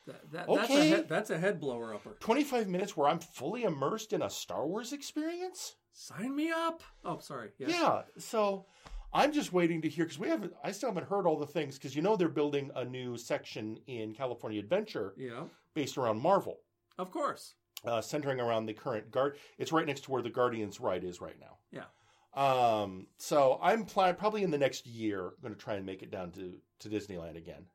[0.07, 0.89] that, that that's, a Okay.
[0.89, 2.17] head, that's a head blower upper.
[2.19, 5.75] 25 minutes where I'm fully immersed in a Star Wars experience?
[5.93, 6.81] Sign me up.
[7.05, 7.49] Oh, sorry.
[7.59, 7.69] Yes.
[7.71, 8.01] Yeah.
[8.17, 8.65] So
[9.13, 11.77] I'm just waiting to hear because we haven't, I still haven't heard all the things
[11.77, 15.43] because you know they're building a new section in California Adventure Yeah.
[15.75, 16.57] based around Marvel,
[16.97, 17.53] Of course.
[17.85, 19.37] uh, centering around the current guard.
[19.59, 21.57] It's right next to where the Guardians ride is right now.
[21.71, 21.85] Yeah.
[22.33, 26.11] Um, so I'm pl- probably in the next year going to try and make it
[26.11, 27.65] down to, to Disneyland again.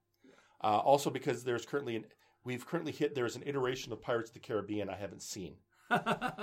[0.62, 2.04] Uh, also because there's currently an,
[2.44, 5.56] we've currently hit, there's an iteration of Pirates of the Caribbean I haven't seen.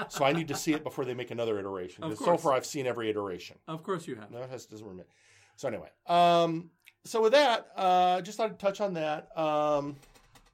[0.09, 2.03] So I need to see it before they make another iteration.
[2.03, 3.57] Of so far I've seen every iteration.
[3.67, 4.29] of course you have.
[4.29, 5.09] No, it has, doesn't remit.
[5.55, 6.69] So anyway, um,
[7.05, 9.35] so with that, uh, just thought I'd touch on that.
[9.37, 9.95] Um,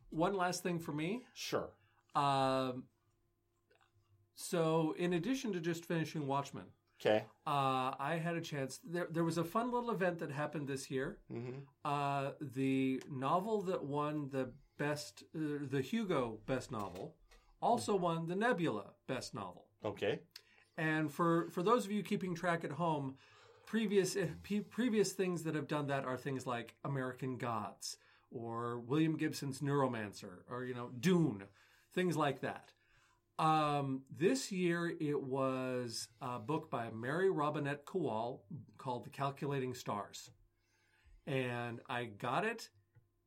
[0.09, 1.23] One last thing for me.
[1.33, 1.69] sure.
[2.15, 2.83] Um,
[4.35, 6.65] so, in addition to just finishing Watchmen,
[6.99, 7.25] Okay.
[7.45, 8.79] uh, I had a chance.
[8.83, 11.17] There, there was a fun little event that happened this year.
[11.31, 15.39] hmm Uh, the novel that won the best, uh,
[15.69, 17.15] the Hugo Best Novel,
[17.61, 19.65] also won the Nebula Best Novel.
[19.83, 20.19] Okay.
[20.77, 23.15] And for for those of you keeping track at home,
[23.65, 24.27] previous eh,
[24.69, 27.97] previous things that have done that are things like American Gods
[28.31, 31.43] or William Gibson's Neuromancer or you know Dune,
[31.93, 32.73] things like that.
[33.39, 38.39] Um, this year it was a book by Mary Robinette Kowal
[38.79, 40.31] called The Calculating Stars.
[41.27, 42.69] And I got it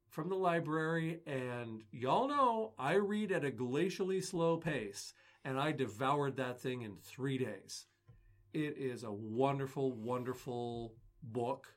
[0.08, 5.12] from the library, and y'all know I read at a glacially slow pace,
[5.44, 7.86] and I devoured that thing in three days.
[8.52, 11.68] It is a wonderful, wonderful book.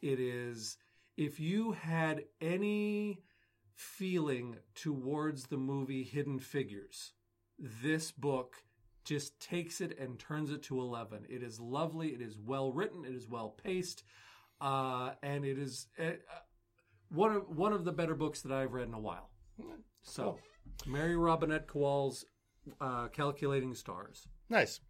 [0.00, 0.76] It is,
[1.16, 3.22] if you had any
[3.74, 7.14] feeling towards the movie Hidden Figures.
[7.60, 8.56] This book
[9.04, 11.26] just takes it and turns it to 11.
[11.28, 14.02] It is lovely, it is well written, it is well paced,
[14.60, 16.12] uh, and it is uh,
[17.10, 19.30] one of one of the better books that I've read in a while.
[20.02, 20.38] So,
[20.86, 22.24] Mary Robinette Kowal's
[22.80, 24.26] uh, Calculating Stars.
[24.48, 24.80] Nice.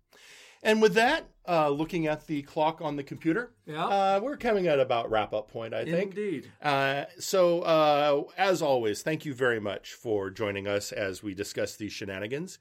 [0.62, 3.86] And with that, uh, looking at the clock on the computer, Yeah.
[3.86, 6.10] uh, we're coming at about wrap up point, I think.
[6.16, 6.52] Indeed.
[6.62, 11.76] Uh, so, uh, as always, thank you very much for joining us as we discuss
[11.76, 12.58] these shenanigans.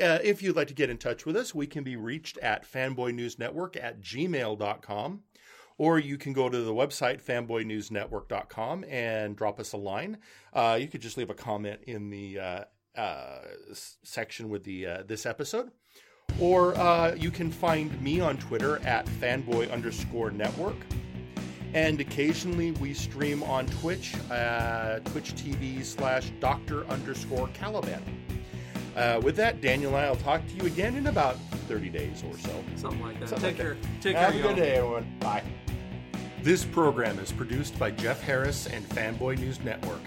[0.00, 2.64] Uh, if you'd like to get in touch with us, we can be reached at
[2.64, 5.22] fanboynewsnetwork at gmail.com,
[5.76, 10.16] or you can go to the website fanboynewsnetwork.com and drop us a line.
[10.54, 12.64] Uh, you could just leave a comment in the uh,
[12.96, 13.38] uh,
[14.02, 15.70] section with the uh, this episode.
[16.42, 20.74] Or uh, you can find me on Twitter at fanboy underscore network.
[21.72, 28.02] And occasionally we stream on Twitch, uh, Twitch TV slash Doctor underscore Caliban.
[28.96, 31.36] Uh, with that, Daniel and I will talk to you again in about
[31.68, 32.64] 30 days or so.
[32.74, 33.28] Something like that.
[33.28, 33.74] Something Take like care.
[33.80, 34.02] that.
[34.02, 35.16] Take Have care, a good day, everyone.
[35.20, 35.44] Bye.
[36.42, 40.00] This program is produced by Jeff Harris and Fanboy News Network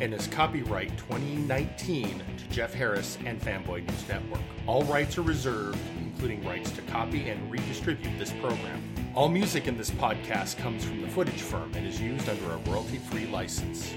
[0.00, 4.40] and is copyright 2019 to Jeff Harris and Fanboy News Network.
[4.66, 8.82] All rights are reserved, including rights to copy and redistribute this program.
[9.14, 12.56] All music in this podcast comes from the Footage Firm and is used under a
[12.70, 13.94] royalty free license.